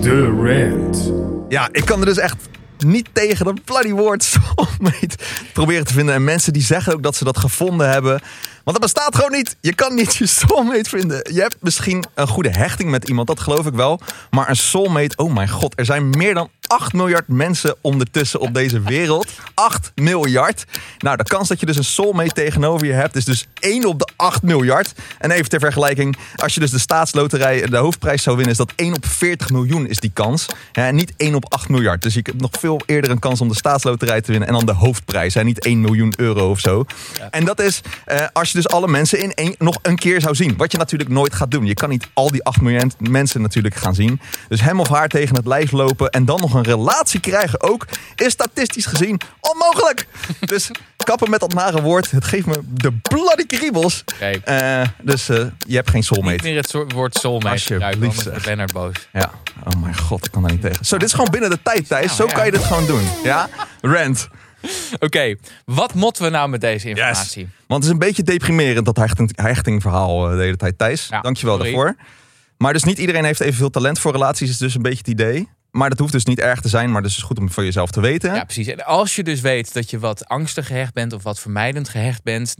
[0.00, 1.21] De rant.
[1.52, 2.36] Ja, ik kan er dus echt
[2.78, 5.16] niet tegen dat bloody woord soulmate
[5.52, 6.14] proberen te vinden.
[6.14, 8.20] En mensen die zeggen ook dat ze dat gevonden hebben.
[8.64, 9.56] Want dat bestaat gewoon niet.
[9.60, 11.32] Je kan niet je soulmate vinden.
[11.32, 14.00] Je hebt misschien een goede hechting met iemand, dat geloof ik wel.
[14.30, 15.78] Maar een soulmate, oh mijn god.
[15.78, 19.28] Er zijn meer dan 8 miljard mensen ondertussen op deze wereld.
[19.54, 20.64] 8 miljard.
[20.98, 23.16] Nou, de kans dat je dus een soulmate tegenover je hebt...
[23.16, 24.92] is dus 1 op de 8 miljard.
[25.18, 27.66] En even ter vergelijking, als je dus de staatsloterij...
[27.66, 30.46] de hoofdprijs zou winnen, is dat 1 op 40 miljoen is die kans.
[30.72, 32.02] En niet 1 op 8 miljard.
[32.02, 34.48] Dus je hebt nog veel eerder een kans om de staatsloterij te winnen...
[34.48, 36.84] en dan de hoofdprijs, hè, niet 1 miljoen euro of zo.
[37.30, 40.34] En dat is eh, als je dus alle mensen in één, nog een keer zou
[40.34, 40.56] zien.
[40.56, 41.66] Wat je natuurlijk nooit gaat doen.
[41.66, 44.20] Je kan niet al die 8 miljard mensen natuurlijk gaan zien.
[44.48, 46.10] Dus hem of haar tegen het lijf lopen...
[46.10, 47.86] en dan nog een relatie krijgen ook...
[48.16, 50.06] is statistisch gezien onmogelijk.
[50.40, 50.70] Dus
[51.04, 52.10] kappen met dat nare woord.
[52.10, 54.04] Het geeft me de bloody kriebels.
[54.44, 56.42] Eh, dus eh, je hebt geen Niet soulmate.
[56.42, 58.32] meer het soort woord soulmate Alsjeblieft, zeg.
[58.32, 58.94] wordt Lennart boos.
[59.12, 59.30] Ja.
[59.64, 60.84] Oh mijn god, ik kan daar niet tegen.
[60.84, 62.04] Zo, dit is gewoon binnen de tijd, Thijs.
[62.06, 62.32] Nou, Zo ja.
[62.32, 63.02] kan je dit gewoon doen.
[63.24, 63.48] Ja?
[63.80, 64.28] Rant.
[64.98, 67.48] Oké, wat motten we nou met deze informatie?
[67.66, 71.06] Want het is een beetje deprimerend, dat hechting, hechtingverhaal eh, de hele tijd, Thijs.
[71.10, 71.72] Ja, Dankjewel sorry.
[71.72, 71.96] daarvoor.
[72.56, 75.48] Maar dus niet iedereen heeft evenveel talent voor relaties, is dus een beetje het idee.
[75.72, 77.90] Maar dat hoeft dus niet erg te zijn, maar dus is goed om voor jezelf
[77.90, 78.34] te weten.
[78.34, 78.66] Ja, precies.
[78.66, 82.22] En als je dus weet dat je wat angstig gehecht bent of wat vermijdend gehecht
[82.22, 82.54] bent,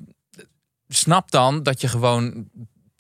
[0.88, 2.48] snap dan dat je gewoon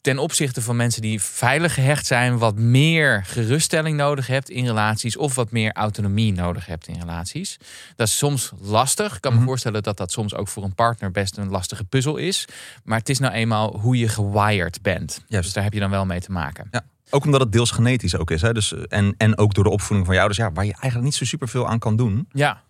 [0.02, 5.16] ten opzichte van mensen die veilig gehecht zijn, wat meer geruststelling nodig hebt in relaties
[5.16, 7.56] of wat meer autonomie nodig hebt in relaties.
[7.96, 9.14] Dat is soms lastig.
[9.14, 9.46] Ik kan me Mhm.
[9.46, 12.44] voorstellen dat dat soms ook voor een partner best een lastige puzzel is.
[12.84, 15.24] Maar het is nou eenmaal hoe je gewired bent.
[15.28, 16.70] Dus daar heb je dan wel mee te maken.
[17.10, 18.42] Ook omdat het deels genetisch ook is.
[18.42, 18.52] Hè?
[18.52, 20.28] Dus, en, en ook door de opvoeding van jou.
[20.28, 22.28] Dus ja, waar je eigenlijk niet zo superveel aan kan doen.
[22.32, 22.62] Ja,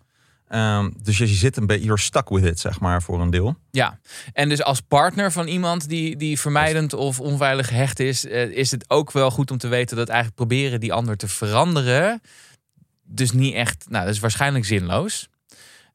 [0.53, 3.55] Ehm, dus je zit een beetje, you're stuck with it, zeg maar, voor een deel.
[3.71, 3.99] Ja,
[4.33, 8.71] en dus als partner van iemand die, die vermijdend of onveilig gehecht is, eh, is
[8.71, 12.21] het ook wel goed om te weten dat eigenlijk proberen die ander te veranderen,
[13.03, 15.29] dus niet echt, nou, dat is waarschijnlijk zinloos.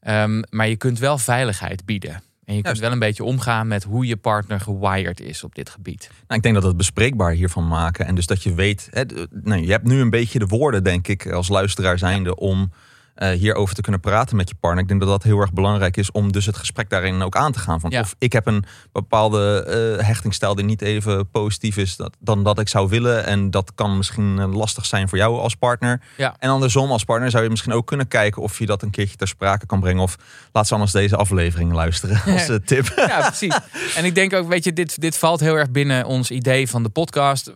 [0.01, 2.23] Ehm, maar je kunt wel veiligheid bieden.
[2.44, 5.71] En je kunt wel een beetje omgaan met hoe je partner gewired is op dit
[5.71, 6.11] gebied.
[6.11, 8.07] Nou, ik denk dat het bespreekbaar hiervan maken.
[8.07, 11.09] En dus dat je weet, hè, nou, je hebt nu een beetje de woorden, denk
[11.09, 12.73] ik, als luisteraar zijnde, om
[13.18, 14.83] eh, hierover te kunnen praten met je partner.
[14.83, 17.52] Ik denk dat dat heel erg belangrijk is om dus het gesprek daarin ook aan
[17.52, 17.81] te gaan.
[17.81, 18.00] Van, Ja.
[18.00, 19.64] Of ik heb een bepaalde
[19.98, 23.24] eh hechtingstijl die niet even positief is dat, dan dat ik zou willen.
[23.26, 26.00] En dat kan misschien eh, lastig zijn voor jou als partner.
[26.16, 26.37] Ja.
[26.38, 29.16] En andersom als partner zou je misschien ook kunnen kijken of je dat een keertje
[29.16, 30.02] ter sprake kan brengen.
[30.02, 30.16] Of
[30.52, 32.92] laat ze anders deze aflevering luisteren als tip.
[32.96, 33.59] Ja, precies.
[33.96, 36.83] En ik denk ook, weet je, dit, dit valt heel erg binnen ons idee van
[36.83, 37.52] de podcast.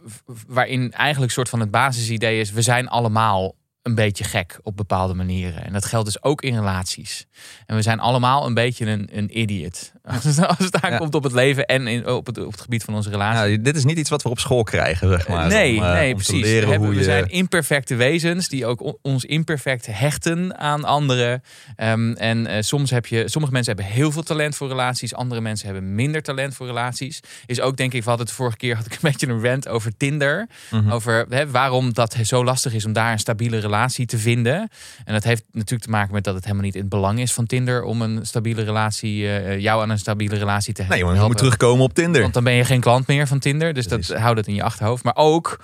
[0.47, 5.15] Waarin eigenlijk soort van het basisidee is: we zijn allemaal een beetje gek op bepaalde
[5.15, 5.65] manieren.
[5.65, 7.27] En dat geldt dus ook in relaties.
[7.67, 9.93] En we zijn allemaal een beetje een, een idiot.
[10.15, 12.85] Als het, als het aankomt op het leven en in, op, het, op het gebied
[12.85, 13.51] van onze relatie.
[13.51, 15.49] Ja, dit is niet iets wat we op school krijgen, zeg maar.
[15.49, 16.43] nee, om, eh, nee, om precies.
[16.43, 17.03] we, hebben- hoe we je...
[17.03, 21.43] zijn imperfecte wezens die ook on- ons imperfect hechten aan anderen.
[21.77, 25.41] Ehm, en eh, soms heb je, sommige mensen hebben heel veel talent voor relaties, andere
[25.41, 27.21] mensen hebben minder talent voor relaties.
[27.47, 29.69] Is ook denk ik, we hadden het vorige keer had ik een beetje een rant
[29.69, 30.49] over Tinder.
[30.71, 30.91] Mhm.
[30.91, 34.69] Over waarom dat zo lastig is om daar een stabiele relatie te vinden.
[35.05, 37.33] En dat heeft natuurlijk te maken met dat het helemaal niet in het belang is
[37.33, 41.15] van Tinder om een stabiele relatie, eh, jou aan een stabiele relatie te Nee, jongen,
[41.17, 42.21] je moet terugkomen op Tinder.
[42.23, 43.73] Want dan ben je geen klant meer van Tinder.
[43.73, 45.05] Dus dat houdt het in je achterhoofd.
[45.05, 45.59] Maar ook,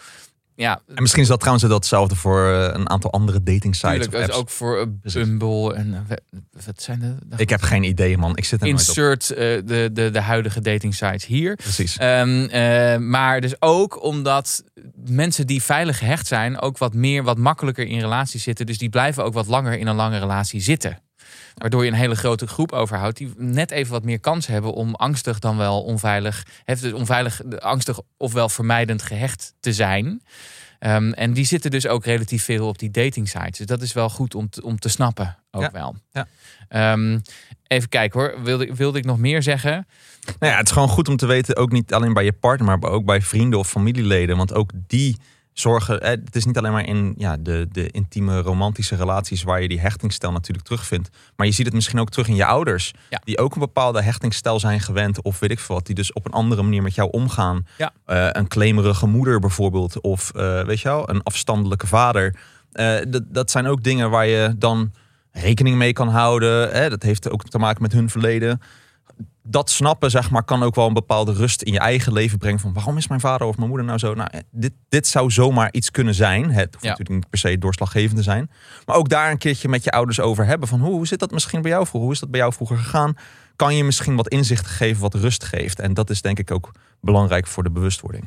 [0.59, 4.15] ja, En misschien is dat trouwens datzelfde voor eh, een aantal andere dating sites of
[4.15, 4.29] apps.
[4.29, 5.13] is ook voor eh.
[5.13, 6.17] Bumble en eh,
[6.67, 8.37] wat zijn de, Ik heb geen idee, man.
[8.37, 8.87] Ik zit er nooit op.
[8.87, 11.55] insert de, de, de huidige dating sites hier.
[11.55, 11.97] Precies.
[11.97, 14.65] Ehm, eh, maar dus ook omdat
[15.09, 18.67] mensen die veilig gehecht zijn ook wat meer, wat makkelijker in relaties zitten.
[18.67, 20.99] Dus die blijven ook wat langer in een lange relatie zitten.
[21.59, 24.95] Waardoor je een hele grote groep overhoudt die net even wat meer kans hebben om
[24.95, 30.23] angstig dan wel onveilig, heeft dus onveilig, angstig ofwel vermijdend gehecht te zijn.
[30.79, 33.59] Ehm, en die zitten dus ook relatief veel op die dating sites.
[33.59, 35.97] Dus dat is wel goed om te, om te snappen ook Ja, wel.
[36.11, 36.27] ja.
[36.69, 37.19] Ehm,
[37.67, 38.43] even kijken hoor.
[38.43, 39.87] Wilde, wilde ik nog meer zeggen?
[40.39, 42.79] Nou ja, het is gewoon goed om te weten, ook niet alleen bij je partner,
[42.79, 44.37] maar ook bij vrienden of familieleden.
[44.37, 45.17] Want ook die
[45.61, 46.01] zorgen.
[46.01, 49.69] eh, Het is niet alleen maar in ja, de, de intieme romantische relaties waar je
[49.69, 51.09] die hechtingsstijl natuurlijk terugvindt.
[51.37, 52.93] Maar je ziet het misschien ook terug in je ouders.
[53.11, 53.21] Ja.
[53.25, 55.23] Die ook een bepaalde hechtingsstijl zijn gewend.
[55.23, 55.87] Of weet ik veel wat.
[55.87, 57.67] Die dus op een andere manier met jou omgaan.
[57.77, 57.93] Ja.
[58.05, 60.01] Eh, een claimerige moeder bijvoorbeeld.
[60.01, 62.35] Of eh, weet je wel, een afstandelijke vader.
[63.09, 64.93] Dat, dat zijn ook dingen waar je dan
[65.33, 66.71] rekening mee kan houden.
[66.71, 66.89] Hè?
[66.89, 68.61] Dat heeft ook te maken met hun verleden
[69.51, 72.61] dat snappen, zeg maar, kan ook wel een bepaalde rust in je eigen leven brengen.
[72.61, 74.15] Van waarom is mijn vader of mijn moeder nou zo?
[74.15, 76.51] Nou, eh, dit, dit zou zomaar iets kunnen zijn.
[76.51, 76.91] Het hoeft Ja.
[76.91, 78.51] natuurlijk niet per se doorslaggevend te zijn.
[78.87, 80.69] Maar ook daar een keertje met je ouders over hebben.
[80.69, 82.05] Van hoe, hoe zit dat misschien bij jou vroeger?
[82.05, 83.15] Hoe is dat bij jou vroeger gegaan?
[83.57, 85.79] Kan je misschien wat inzicht geven, wat rust geeft?
[85.81, 88.25] En dat is denk ik ook belangrijk voor de bewustwording.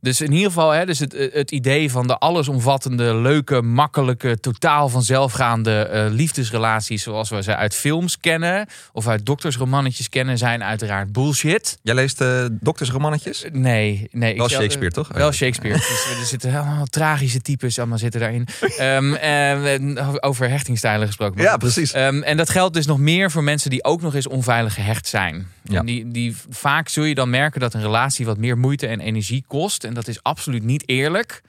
[0.00, 4.88] Dus in ieder geval, hè, dus het, het idee van de allesomvattende, leuke, makkelijke, totaal
[4.88, 11.12] vanzelfgaande eh, liefdesrelaties zoals we ze uit films kennen of uit doktersromannetjes kennen, zijn uiteraard
[11.12, 11.78] bullshit.
[11.82, 13.44] Jij leest eh doktersromannetjes?
[13.52, 14.36] Nee, nee.
[14.36, 15.08] Wel ik Shakespeare, toch?
[15.08, 15.76] Wel Shakespeare.
[15.76, 18.46] Dus er zitten helemaal tragische types allemaal zitten daarin.
[18.76, 21.42] Eh, over hechtingstijlen gesproken.
[21.42, 21.92] Ja, precies.
[21.92, 25.06] Ehm, en dat geldt dus nog meer voor mensen die ook nog eens onveilig gehecht
[25.06, 25.46] zijn.
[25.62, 25.82] Ja.
[25.82, 29.44] Die, die, vaak zul je dan merken dat een relatie wat meer moeite en energie
[29.46, 29.84] kost.
[29.90, 31.42] En dat is absoluut niet eerlijk.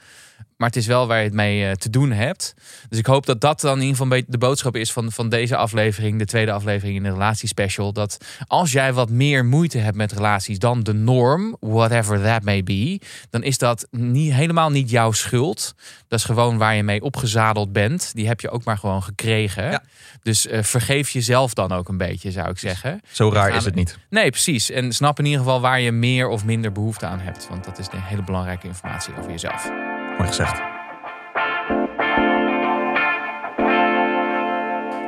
[0.62, 2.54] Maar het is wel waar je het mee eh, te doen hebt.
[2.90, 5.56] Dus ik hoop dat dat dan in ieder geval de boodschap is van, van deze
[5.56, 7.94] aflevering, de tweede aflevering in de relatiespecial.
[7.94, 12.64] Dat als jij wat meer moeite hebt met relaties dan de norm, whatever that may
[12.64, 15.76] be, dan is dat niet, helemaal niet jouw schuld.
[16.08, 18.12] Dat is gewoon waar je mee opgezadeld bent.
[18.14, 19.72] Die heb je ook maar gewoon gekregen.
[19.72, 19.84] Ja.
[20.24, 23.02] Dus eh, vergeef jezelf dan ook een beetje, zou ik zeggen.
[23.12, 23.98] Zo raar is het niet.
[24.10, 24.70] Nee, precies.
[24.70, 27.48] En snap in ieder geval waar je meer of minder behoefte aan hebt.
[27.50, 29.91] Want dat is een hele belangrijke informatie over jezelf.
[30.18, 30.81] Mooi gezegd.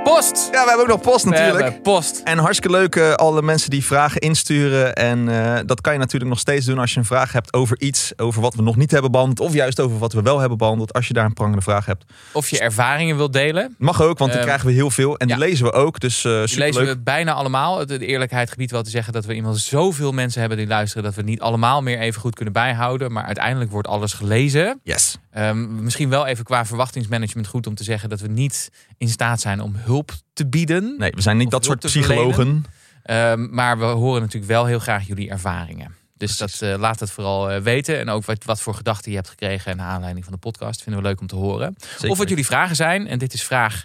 [0.04, 0.50] Post!
[0.52, 1.64] Ja, we hebben ook nog post We natuurlijk.
[1.64, 2.22] hebben post.
[2.24, 4.96] En hartstikke leuk eh, alle mensen die vragen insturen.
[4.96, 7.82] En eh, dat kan je natuurlijk nog steeds doen als je een vraag hebt over
[7.82, 8.14] iets.
[8.18, 9.40] Over wat we nog niet hebben behandeld.
[9.40, 10.94] Of juist over wat we wel hebben behandeld.
[10.94, 12.06] Als je daar een prangende vraag hebt.
[12.32, 13.76] Of je ervaringen wilt delen.
[13.78, 15.18] Mag ook, want die Ehm, krijgen we heel veel.
[15.18, 16.00] En die lezen we ook.
[16.00, 16.74] Dus eh Die superleuk.
[16.74, 17.80] lezen we bijna allemaal.
[17.80, 21.04] Het de eerlijkheid gebied wel te zeggen dat we iemand zoveel mensen hebben die luisteren.
[21.04, 23.12] dat we het niet allemaal meer even goed kunnen bijhouden.
[23.12, 24.80] Maar uiteindelijk wordt alles gelezen.
[24.84, 25.18] Yes.
[25.34, 29.42] Ehm, misschien wel even qua verwachtingsmanagement goed om te zeggen dat we niet in staat
[29.42, 30.96] zijn om hulp te bieden.
[30.98, 32.66] Nee, we zijn niet dat soort psychologen.
[33.04, 35.96] Ehm, maar we horen natuurlijk wel heel graag jullie ervaringen.
[36.18, 36.60] Dus Precies.
[36.60, 38.00] dat, eh, laat het vooral eh, weten.
[38.00, 40.82] En ook wat, wat voor gedachten je hebt gekregen naar aanleiding van de podcast.
[40.82, 41.76] Vinden we leuk om te horen.
[41.80, 42.10] Zeker.
[42.10, 43.08] Of wat jullie vragen zijn.
[43.08, 43.84] En dit is vraag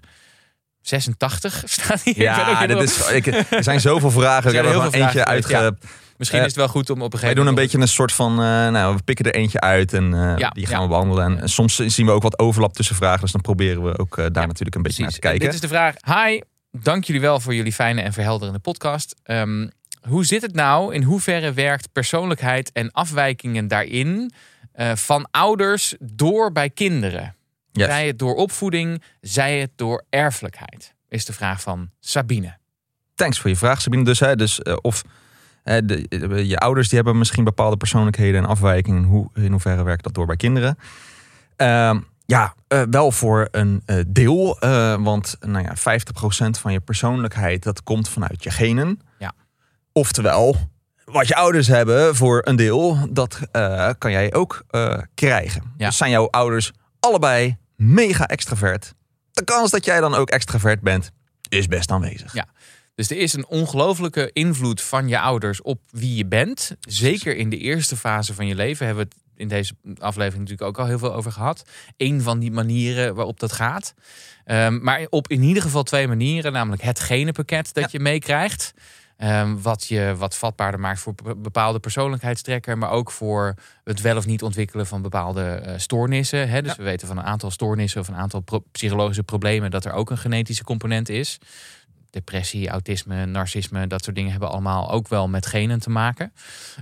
[0.80, 2.20] 86 staat hier.
[2.20, 4.50] Ja, dit is, ik, er zijn zoveel vragen.
[4.50, 5.76] Ik zijn heb er veel eentje uitge...
[6.18, 7.72] Misschien eh, is het wel goed om op een Wij gegeven doen een moment...
[7.72, 10.83] beetje een soort van, eh, nou, we pikken er eentje uit en eh, die gaan
[10.83, 11.40] we behandelen.
[11.40, 14.46] En soms zien we ook wat overlap tussen vragen, dus dan proberen we ook daar
[14.46, 14.98] natuurlijk een beetje Precies.
[14.98, 15.40] naar te kijken.
[15.40, 15.94] Dit is de vraag.
[16.04, 19.14] Hi, dank jullie wel voor jullie fijne en verhelderende podcast.
[19.22, 19.68] Ehm,
[20.00, 20.94] hoe zit het nou?
[20.94, 24.33] In hoeverre werkt persoonlijkheid en afwijkingen daarin
[24.94, 27.37] van ouders door bij kinderen?
[27.72, 27.87] Yes.
[27.87, 30.94] Zij het door opvoeding, zij het door erfelijkheid?
[31.09, 32.57] Is de vraag van Sabine.
[33.14, 34.04] Thanks voor je vraag, Sabine.
[34.04, 35.02] Dus, hè, dus of
[35.68, 39.04] de, eh, je ouders die hebben misschien bepaalde persoonlijkheden en afwijkingen.
[39.04, 40.78] Hoe, in hoeverre werkt dat door bij kinderen?
[41.57, 44.57] Ehm, ja, eh, wel voor een eh, deel.
[45.00, 49.00] want nou ja, 50% van je persoonlijkheid dat komt vanuit je genen.
[49.18, 49.33] Ja.
[49.92, 50.57] Oftewel,
[51.04, 53.40] wat je ouders hebben voor een deel, dat
[53.98, 54.64] kan jij ook
[55.14, 55.62] krijgen.
[55.76, 55.87] Ja.
[55.87, 58.94] Dus zijn jouw ouders allebei mega extravert.
[59.33, 61.11] De kans dat jij dan ook extravert bent,
[61.48, 62.35] is best aanwezig.
[62.35, 62.46] Ja.
[62.98, 66.76] Dus er is een ongelofelijke invloed van je ouders op wie je bent.
[66.80, 70.68] Zeker in de eerste fase van je leven hebben we het in deze aflevering natuurlijk
[70.68, 71.62] ook al heel veel over gehad.
[71.96, 73.94] Eén van die manieren waarop dat gaat.
[74.44, 76.52] Ehm, maar op in ieder geval twee manieren.
[76.52, 78.74] Namelijk het genenpakket dat je meekrijgt.
[79.16, 82.78] Ehm, wat je wat vatbaarder maakt voor be- bepaalde persoonlijkheidstrekken.
[82.78, 86.48] Maar ook voor het wel of niet ontwikkelen van bepaalde eh, stoornissen.
[86.48, 86.62] Hè?
[86.62, 89.70] Dus we weten van een aantal stoornissen of een aantal pro- psychologische problemen.
[89.70, 91.38] dat er ook een genetische component is
[92.11, 96.33] depressie, autisme, narcisme, dat soort dingen hebben allemaal ook wel met genen te maken.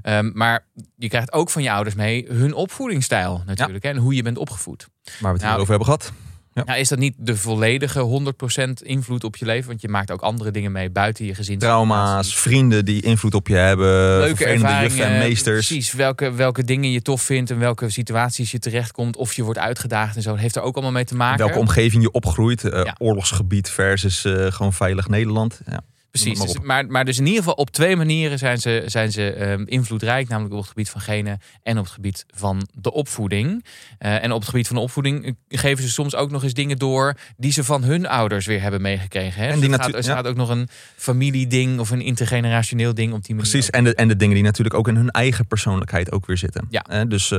[0.03, 4.15] Ehm, maar je krijgt ook van je ouders mee hun opvoedingsstijl natuurlijk hè, en hoe
[4.15, 4.89] je bent opgevoed.
[5.05, 6.13] Waar we het Nou, over hebben gehad.
[6.57, 6.63] Ja.
[6.65, 9.69] Nou, is dat niet de volledige 100% invloed op je leven?
[9.69, 11.59] Want je maakt ook andere dingen mee buiten je gezin.
[11.59, 14.19] Trauma's, vrienden die invloed op je hebben.
[14.19, 15.67] Leuke ervaringen, en meesters.
[15.67, 15.93] precies.
[15.93, 19.17] Welke, welke dingen je tof vindt en welke situaties je terechtkomt.
[19.17, 20.31] Of je wordt uitgedaagd en zo.
[20.31, 21.39] Dat heeft er ook allemaal mee te maken.
[21.45, 22.65] Welke omgeving je opgroeit.
[22.65, 22.95] eh, Ja.
[22.99, 25.61] Oorlogsgebied versus eh, gewoon veilig Nederland.
[25.71, 25.81] Ja.
[26.23, 29.13] Precies, Maar dus, maar, maar dus in ieder geval op twee manieren zijn ze, zijn
[29.13, 30.29] ze ehm, invloedrijk.
[30.29, 33.65] Namelijk op het gebied van genen en op het gebied van de opvoeding.
[33.99, 36.55] Eh, en op het gebied van de opvoeding eh, geven ze soms ook nog eens
[36.55, 37.17] dingen door...
[37.37, 39.43] die ze van hun ouders weer hebben meegekregen.
[39.43, 39.47] Hè?
[39.47, 40.11] En Dus die er gaat, natu- er ja.
[40.13, 43.51] staat ook nog een familieding of een intergenerationeel ding op die manier.
[43.51, 43.71] Precies.
[43.71, 46.67] En de, en de dingen die natuurlijk ook in hun eigen persoonlijkheid ook weer zitten.
[46.71, 46.83] Ja.
[46.83, 47.39] Eh, dus eh,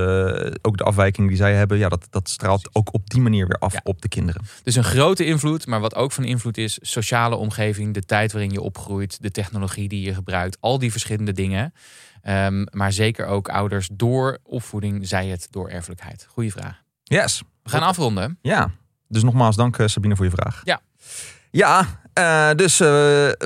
[0.62, 3.58] ook de afwijking die zij hebben, ja, dat, dat straalt ook op die manier weer
[3.60, 3.80] af Ja.
[3.84, 4.42] op de kinderen.
[4.64, 6.78] Dus een grote invloed, maar wat ook van invloed is...
[6.82, 9.22] sociale omgeving, de tijd waarin je opgroeit...
[9.22, 11.74] de technologie die je gebruikt, al die verschillende dingen.
[12.22, 16.26] Ehm, maar zeker ook ouders door opvoeding, zij het door erfelijkheid.
[16.30, 16.84] Goeie vraag.
[17.04, 17.44] Yes.
[17.64, 18.38] We gaan afronden.
[18.42, 18.72] Ja.
[19.08, 20.62] Dus nogmaals dank eh, Sabine voor je vraag.
[20.64, 20.82] Ja.
[21.52, 22.88] Ja, eh, dus eh,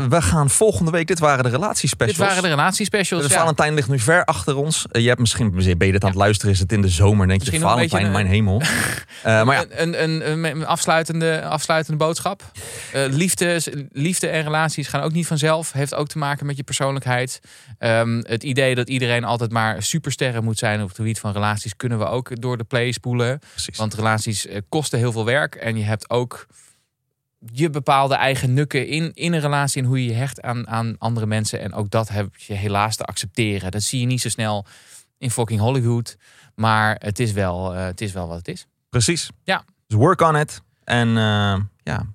[0.09, 2.17] we gaan volgende week, dit waren de relatiespecials.
[2.17, 3.23] Dit waren de relatiespecials.
[3.23, 3.39] De ja.
[3.39, 4.85] Valentijn ligt nu ver achter ons.
[4.91, 7.27] Eh, je hebt misschien, ben je dit aan het luisteren, is het in de zomer.
[7.27, 8.61] Denk je, Misschien Valentijn, mijn hemel.
[9.23, 12.43] Maar ja, Een, een, een, afsluitende, afsluitende boodschap.
[12.93, 15.71] Liefde, liefde en relaties gaan ook niet vanzelf.
[15.71, 17.39] Heeft ook te maken met je persoonlijkheid.
[17.79, 21.75] Ehm, het idee dat iedereen altijd maar supersterren moet zijn op het gebied van relaties...
[21.75, 23.39] kunnen we ook door de play spoelen.
[23.51, 23.77] precies.
[23.77, 25.55] Want relaties kosten heel veel werk.
[25.55, 26.47] En je hebt ook
[27.53, 29.81] je bepaalde eigen nukken in, in een relatie...
[29.81, 31.59] en hoe je je hecht aan, aan andere mensen.
[31.61, 33.71] En ook dat heb je helaas te accepteren.
[33.71, 34.65] Dat zie je niet zo snel
[35.17, 36.17] in fucking Hollywood.
[36.55, 38.67] Maar het is wel, eh, het is wel wat het is.
[38.89, 39.29] Precies.
[39.43, 39.63] Ja.
[39.87, 40.61] Dus work on it.
[40.83, 42.05] En eh, ja.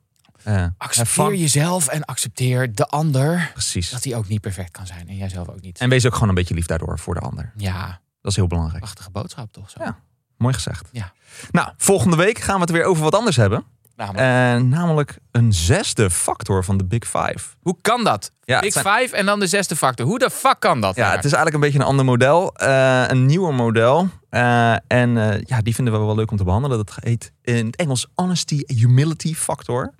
[0.42, 3.50] eh, Accepteer jezelf en accepteer de ander.
[3.52, 3.90] Precies.
[3.90, 5.08] Dat hij ook niet perfect kan zijn.
[5.08, 5.78] En jij zelf ook niet.
[5.78, 7.52] En wees ook gewoon een beetje lief daardoor voor de ander.
[7.56, 8.82] Ja, Dat is heel belangrijk.
[8.82, 9.82] prachtige boodschap toch zo.
[9.84, 9.98] Ja.
[10.36, 10.88] Mooi gezegd.
[10.92, 11.12] Ja.
[11.50, 13.64] Nou, volgende week gaan we het weer over wat anders hebben.
[13.96, 17.38] Namelijk, Eh, namelijk een zesde factor van de Big Five.
[17.60, 18.32] hoe kan dat?
[18.44, 20.06] Ja, Big zijn- Five en dan de zesde factor.
[20.06, 20.96] Hoe de fuck kan dat?
[20.96, 22.54] Ja, het is eigenlijk een beetje een ander model.
[22.54, 24.08] eh, een nieuwer model.
[24.30, 25.10] Eh, en
[25.44, 26.76] ja, die vinden we wel leuk om te behandelen.
[26.76, 29.92] Dat heet in het Engels Honesty Humility Factor.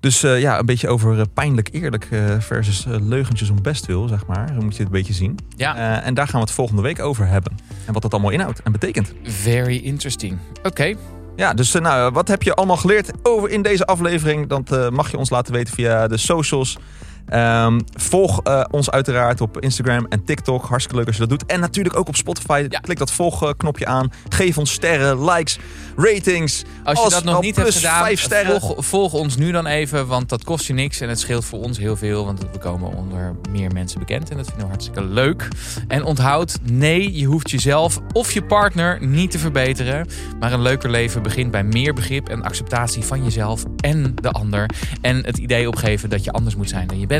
[0.00, 4.48] Dus ja, een beetje over pijnlijk eerlijk versus leugentjes om bestwil, zeg maar.
[4.48, 5.38] Zo moet je het een beetje zien.
[5.56, 7.58] Ja, en daar gaan we het volgende week over hebben.
[7.86, 9.12] En wat dat allemaal inhoudt en betekent.
[9.22, 10.38] very interesting.
[10.62, 10.94] Oké,
[11.36, 14.48] Ja, dus eh, nou, wat heb je allemaal geleerd over in deze aflevering?
[14.48, 16.78] Dat eh, mag je ons laten weten via de socials.
[17.26, 20.64] Ehm, volg eh, ons uiteraard op Instagram en TikTok.
[20.64, 21.46] Hartstikke leuk als je dat doet.
[21.46, 22.66] En natuurlijk ook op Spotify.
[22.68, 22.78] Ja.
[22.78, 24.12] Klik dat volgknopje aan.
[24.28, 25.58] Geef ons sterren, likes,
[25.96, 26.62] ratings.
[26.84, 30.06] als je dat nog al niet hebt gedaan, volg, volg ons nu dan even.
[30.06, 32.24] Want dat kost je niks en het scheelt voor ons heel veel.
[32.24, 34.30] Want we komen onder meer mensen bekend.
[34.30, 35.48] En dat vinden we hartstikke leuk.
[35.88, 40.06] En onthoud, nee, je hoeft jezelf of je partner niet te verbeteren.
[40.40, 44.70] Maar een leuker leven begint bij meer begrip en acceptatie van jezelf en de ander.
[45.00, 47.15] En het idee opgeven dat je anders moet zijn dan je bent.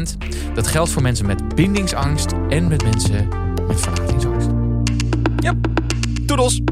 [0.55, 3.29] Dat geldt voor mensen met bindingsangst en met mensen
[3.67, 4.49] met verlatingsangst.
[6.27, 6.63] Toedels!